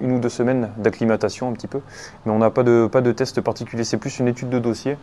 une 0.00 0.12
ou 0.12 0.18
deux 0.20 0.28
semaines 0.28 0.70
d'acclimatation 0.76 1.48
un 1.48 1.52
petit 1.52 1.66
peu. 1.66 1.80
Mais 2.24 2.32
on 2.32 2.38
n'a 2.38 2.50
pas 2.50 2.62
de, 2.62 2.88
pas 2.90 3.00
de 3.00 3.12
test 3.12 3.40
particulier. 3.40 3.84
C'est 3.84 3.96
plus 3.96 4.18
une 4.18 4.28
étude 4.28 4.50
de 4.50 4.58
dossier 4.58 4.96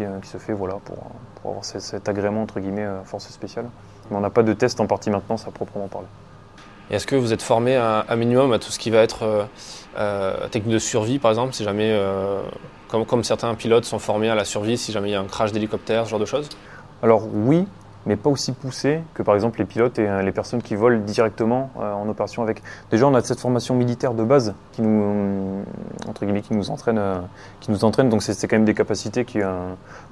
euh, 0.00 0.20
qui, 0.20 0.28
se 0.28 0.38
fait 0.38 0.52
voilà, 0.52 0.78
pour, 0.84 1.50
avoir 1.50 1.64
cet, 1.64 2.08
agrément 2.08 2.42
entre 2.42 2.60
guillemets 2.60 2.84
euh, 2.84 3.02
force 3.04 3.28
spéciale. 3.28 3.66
Mais 4.10 4.16
on 4.16 4.20
n'a 4.20 4.30
pas 4.30 4.42
de 4.42 4.52
test 4.52 4.80
en 4.80 4.86
partie 4.86 5.10
maintenance 5.10 5.46
à 5.46 5.50
proprement 5.50 5.88
parler. 5.88 6.06
Est-ce 6.90 7.06
que 7.06 7.16
vous 7.16 7.32
êtes 7.32 7.42
formé 7.42 7.76
à, 7.76 8.04
minimum 8.16 8.52
à 8.52 8.58
tout 8.58 8.70
ce 8.70 8.78
qui 8.78 8.90
va 8.90 8.98
être 8.98 9.48
euh, 9.96 10.48
technique 10.48 10.74
de 10.74 10.78
survie 10.78 11.18
par 11.18 11.30
exemple, 11.30 11.52
si 11.52 11.62
jamais, 11.62 11.96
comme, 12.90 13.24
certains 13.24 13.54
pilotes 13.54 13.84
sont 13.84 13.98
formés 13.98 14.28
à 14.28 14.34
la 14.34 14.44
survie, 14.44 14.76
si 14.76 14.92
jamais 14.92 15.10
il 15.10 15.12
y 15.12 15.16
a 15.16 15.20
un 15.20 15.26
crash 15.26 15.52
d'hélicoptère, 15.52 16.04
ce 16.06 16.10
genre 16.10 16.20
de 16.20 16.24
choses 16.24 16.48
Alors 17.02 17.22
oui, 17.32 17.66
mais 18.06 18.16
pas 18.16 18.30
aussi 18.30 18.52
poussé 18.52 19.00
que 19.14 19.22
par 19.22 19.34
exemple 19.34 19.58
les 19.58 19.64
pilotes 19.64 19.98
et 19.98 20.08
euh, 20.08 20.22
les 20.22 20.32
personnes 20.32 20.62
qui 20.62 20.74
volent 20.74 21.00
directement 21.00 21.70
euh, 21.78 21.92
en 21.92 22.08
opération 22.08 22.42
avec. 22.42 22.62
Déjà, 22.90 23.06
on 23.06 23.14
a 23.14 23.22
cette 23.22 23.40
formation 23.40 23.74
militaire 23.74 24.14
de 24.14 24.24
base 24.24 24.54
qui 24.72 24.82
nous, 24.82 25.02
euh, 25.02 25.62
entre 26.08 26.24
guillemets, 26.24 26.42
qui 26.42 26.54
nous 26.54 26.70
entraîne, 26.70 27.00
qui 27.60 27.70
nous 27.70 27.84
entraîne. 27.84 28.08
Donc 28.08 28.22
c'est 28.22 28.48
quand 28.48 28.56
même 28.56 28.64
des 28.64 28.74
capacités 28.74 29.24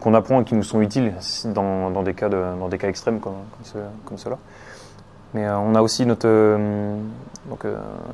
qu'on 0.01 0.15
apprend 0.15 0.41
et 0.43 0.45
qui 0.45 0.55
nous 0.55 0.63
sont 0.63 0.81
utiles 0.81 1.15
dans, 1.47 1.91
dans, 1.91 2.03
des 2.03 2.15
cas 2.15 2.29
de, 2.29 2.37
dans 2.59 2.69
des 2.69 2.79
cas 2.79 2.89
extrêmes 2.89 3.21
comme, 3.21 3.35
comme, 3.73 3.83
comme 4.05 4.19
cela. 4.19 4.39
Mais 5.35 5.49
on 5.49 5.75
a 5.75 5.83
aussi 5.83 6.07
notre, 6.07 6.27
donc, 7.49 7.65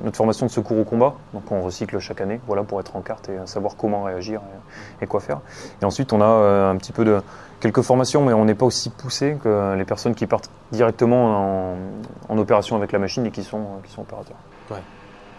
notre 0.02 0.16
formation 0.16 0.46
de 0.46 0.50
secours 0.50 0.78
au 0.78 0.84
combat, 0.84 1.14
donc 1.32 1.44
on 1.50 1.62
recycle 1.62 1.98
chaque 2.00 2.20
année, 2.20 2.40
voilà, 2.46 2.64
pour 2.64 2.80
être 2.80 2.96
en 2.96 3.02
carte 3.02 3.28
et 3.28 3.38
savoir 3.46 3.76
comment 3.76 4.02
réagir 4.02 4.40
et 5.00 5.06
quoi 5.06 5.20
faire. 5.20 5.40
Et 5.80 5.84
ensuite, 5.84 6.12
on 6.12 6.20
a 6.20 6.70
un 6.70 6.76
petit 6.76 6.90
peu 6.90 7.04
de, 7.04 7.20
quelques 7.64 7.80
formations, 7.80 8.22
mais 8.22 8.34
on 8.34 8.44
n'est 8.44 8.54
pas 8.54 8.66
aussi 8.66 8.90
poussé 8.90 9.38
que 9.42 9.74
les 9.74 9.86
personnes 9.86 10.14
qui 10.14 10.26
partent 10.26 10.50
directement 10.70 11.74
en, 12.28 12.38
opération 12.38 12.76
avec 12.76 12.92
la 12.92 12.98
machine 12.98 13.24
et 13.24 13.30
qui 13.30 13.42
sont, 13.42 13.80
qui 13.84 13.90
sont 13.90 14.02
opérateurs. 14.02 14.36
Ouais, 14.70 14.82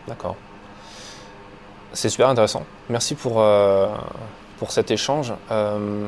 d'accord. 0.07 0.35
C'est 1.93 2.09
super 2.09 2.27
intéressant. 2.27 2.63
Merci 2.89 3.13
pour, 3.13 3.35
euh, 3.37 3.87
pour 4.57 4.71
cet 4.71 4.89
échange. 4.89 5.33
Euh, 5.51 6.07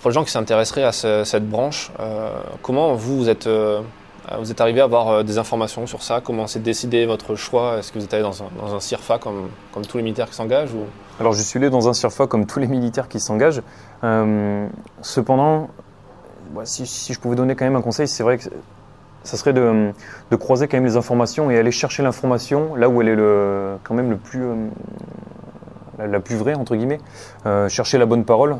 pour 0.00 0.10
les 0.10 0.14
gens 0.14 0.22
qui 0.22 0.30
s'intéresseraient 0.30 0.84
à 0.84 0.92
cette 0.92 1.48
branche, 1.48 1.90
euh, 1.98 2.30
comment 2.62 2.94
vous, 2.94 3.18
vous 3.18 3.28
êtes 3.28 3.48
euh, 3.48 3.80
vous 4.38 4.50
êtes 4.50 4.60
arrivé 4.60 4.80
à 4.80 4.84
avoir 4.84 5.08
euh, 5.08 5.22
des 5.22 5.38
informations 5.38 5.86
sur 5.86 6.02
ça 6.02 6.20
Comment 6.20 6.46
s'est 6.46 6.60
décidé 6.60 7.06
votre 7.06 7.34
choix? 7.34 7.78
Est-ce 7.78 7.92
que 7.92 7.98
vous 7.98 8.04
êtes 8.04 8.14
allé 8.14 8.22
dans 8.22 8.42
un, 8.42 8.80
CIRFA 8.80 9.18
comme, 9.18 9.48
comme, 9.72 9.84
tous 9.84 9.96
les 9.96 10.02
militaires 10.02 10.28
qui 10.28 10.34
s'engagent. 10.34 10.70
Alors 11.18 11.32
je 11.32 11.42
suis 11.42 11.58
allé 11.58 11.70
dans 11.70 11.88
un 11.88 11.92
CIRFA 11.92 12.26
comme 12.26 12.46
tous 12.46 12.58
les 12.58 12.66
militaires 12.66 13.08
qui 13.08 13.20
s'engagent. 13.20 13.62
Euh, 14.04 14.66
cependant, 15.02 15.68
si, 16.64 16.86
si, 16.86 17.12
je 17.12 17.20
pouvais 17.20 17.36
donner 17.36 17.54
quand 17.54 17.64
même 17.64 17.76
un 17.76 17.82
conseil, 17.82 18.08
c'est 18.08 18.22
vrai 18.22 18.38
que 18.38 18.44
ça 19.22 19.36
serait 19.36 19.52
de, 19.52 19.92
de, 20.30 20.36
croiser 20.36 20.66
quand 20.66 20.78
même 20.78 20.86
les 20.86 20.96
informations 20.96 21.50
et 21.50 21.58
aller 21.58 21.70
chercher 21.70 22.02
l'information 22.02 22.74
là 22.74 22.88
où 22.88 23.02
elle 23.02 23.08
est 23.08 23.16
le, 23.16 23.76
quand 23.84 23.94
même 23.94 24.10
le 24.10 24.16
plus, 24.16 24.44
la, 26.06 26.20
plus 26.20 26.36
vraie, 26.36 26.54
entre 26.54 26.76
guillemets, 26.76 27.00
euh, 27.46 27.68
chercher 27.68 27.98
la 27.98 28.06
bonne 28.06 28.24
parole 28.24 28.56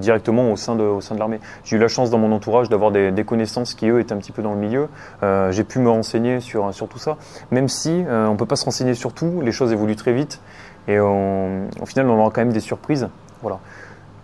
directement 0.00 0.52
au 0.52 0.56
sein 0.56 0.76
de, 0.76 0.82
de 0.82 1.18
l'armée. 1.18 1.40
J'ai 1.64 1.76
eu 1.76 1.78
la 1.78 1.88
chance 1.88 2.10
dans 2.10 2.18
mon 2.18 2.32
entourage 2.32 2.68
d'avoir 2.68 2.90
des, 2.90 3.24
connaissances 3.24 3.74
qui, 3.74 3.88
eux, 3.88 4.00
étaient 4.00 4.12
un 4.12 4.18
petit 4.18 4.32
peu 4.32 4.42
dans 4.42 4.52
le 4.52 4.60
milieu. 4.60 4.88
Euh, 5.22 5.50
j'ai 5.52 5.64
pu 5.64 5.78
me 5.78 5.90
renseigner 5.90 6.40
sur, 6.40 6.72
sur 6.72 6.88
tout 6.88 6.98
ça, 6.98 7.16
même 7.50 7.68
si 7.68 8.04
euh, 8.06 8.26
on 8.26 8.32
ne 8.32 8.36
peut 8.36 8.46
pas 8.46 8.56
se 8.56 8.64
renseigner 8.64 8.94
sur 8.94 9.12
tout, 9.12 9.40
les 9.42 9.52
choses 9.52 9.72
évoluent 9.72 9.96
très 9.96 10.12
vite 10.12 10.40
et 10.88 11.00
au 11.00 11.86
final, 11.86 12.08
on 12.08 12.20
aura 12.20 12.30
quand 12.30 12.42
même 12.42 12.52
des 12.52 12.60
surprises. 12.60 13.08
Voilà. 13.42 13.58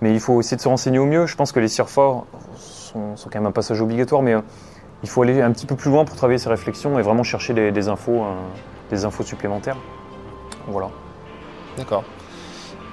Mais 0.00 0.12
il 0.12 0.20
faut 0.20 0.38
essayer 0.40 0.56
de 0.56 0.62
se 0.62 0.68
renseigner 0.68 1.00
au 1.00 1.06
mieux. 1.06 1.26
Je 1.26 1.34
pense 1.34 1.50
que 1.50 1.58
les 1.58 1.66
CIRFA 1.66 2.22
sont, 2.56 3.14
quand 3.24 3.34
même 3.34 3.46
un 3.46 3.52
passage 3.52 3.80
obligatoire, 3.80 4.22
mais 4.22 4.36
il 5.02 5.08
faut 5.08 5.22
aller 5.22 5.42
un 5.42 5.50
petit 5.50 5.66
peu 5.66 5.74
plus 5.74 5.90
loin 5.90 6.04
pour 6.04 6.14
travailler 6.14 6.38
ses 6.38 6.48
réflexions 6.48 7.00
et 7.00 7.02
vraiment 7.02 7.24
chercher 7.24 7.52
des, 7.52 7.88
infos, 7.88 8.22
des 8.90 9.04
infos 9.04 9.24
supplémentaires. 9.24 9.76
Voilà. 10.68 10.90
D'accord. 11.76 12.04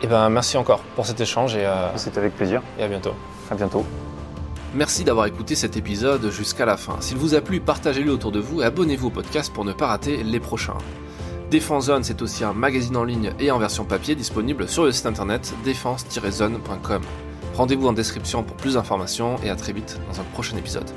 Et 0.01 0.07
ben 0.07 0.29
merci 0.29 0.57
encore 0.57 0.79
pour 0.95 1.05
cet 1.05 1.19
échange 1.19 1.55
et, 1.55 1.65
euh, 1.65 1.95
C'était 1.97 2.19
avec 2.19 2.35
plaisir. 2.35 2.61
et 2.77 2.83
à 2.83 2.87
bientôt. 2.87 3.13
À 3.51 3.55
bientôt. 3.55 3.85
Merci 4.73 5.03
d'avoir 5.03 5.25
écouté 5.25 5.55
cet 5.55 5.77
épisode 5.77 6.29
jusqu'à 6.31 6.65
la 6.65 6.77
fin. 6.77 6.97
S'il 6.99 7.17
vous 7.17 7.33
a 7.33 7.41
plu, 7.41 7.59
partagez-le 7.59 8.11
autour 8.11 8.31
de 8.31 8.39
vous 8.39 8.61
et 8.61 8.65
abonnez-vous 8.65 9.07
au 9.07 9.11
podcast 9.11 9.51
pour 9.51 9.65
ne 9.65 9.73
pas 9.73 9.87
rater 9.87 10.23
les 10.23 10.39
prochains. 10.39 10.77
Défense 11.49 11.85
Zone, 11.85 12.03
c'est 12.03 12.21
aussi 12.21 12.43
un 12.43 12.53
magazine 12.53 12.95
en 12.95 13.03
ligne 13.03 13.33
et 13.39 13.49
en 13.49 13.57
version 13.57 13.83
papier 13.83 14.13
disponible 14.13 14.69
sur 14.69 14.83
le 14.83 14.91
site 14.91 15.07
internet 15.07 15.53
défense-zone.com. 15.65 17.01
Rendez-vous 17.55 17.87
en 17.87 17.93
description 17.93 18.43
pour 18.43 18.55
plus 18.55 18.75
d'informations 18.75 19.37
et 19.43 19.49
à 19.49 19.55
très 19.55 19.73
vite 19.73 19.99
dans 20.07 20.19
un 20.21 20.23
prochain 20.35 20.55
épisode. 20.57 20.89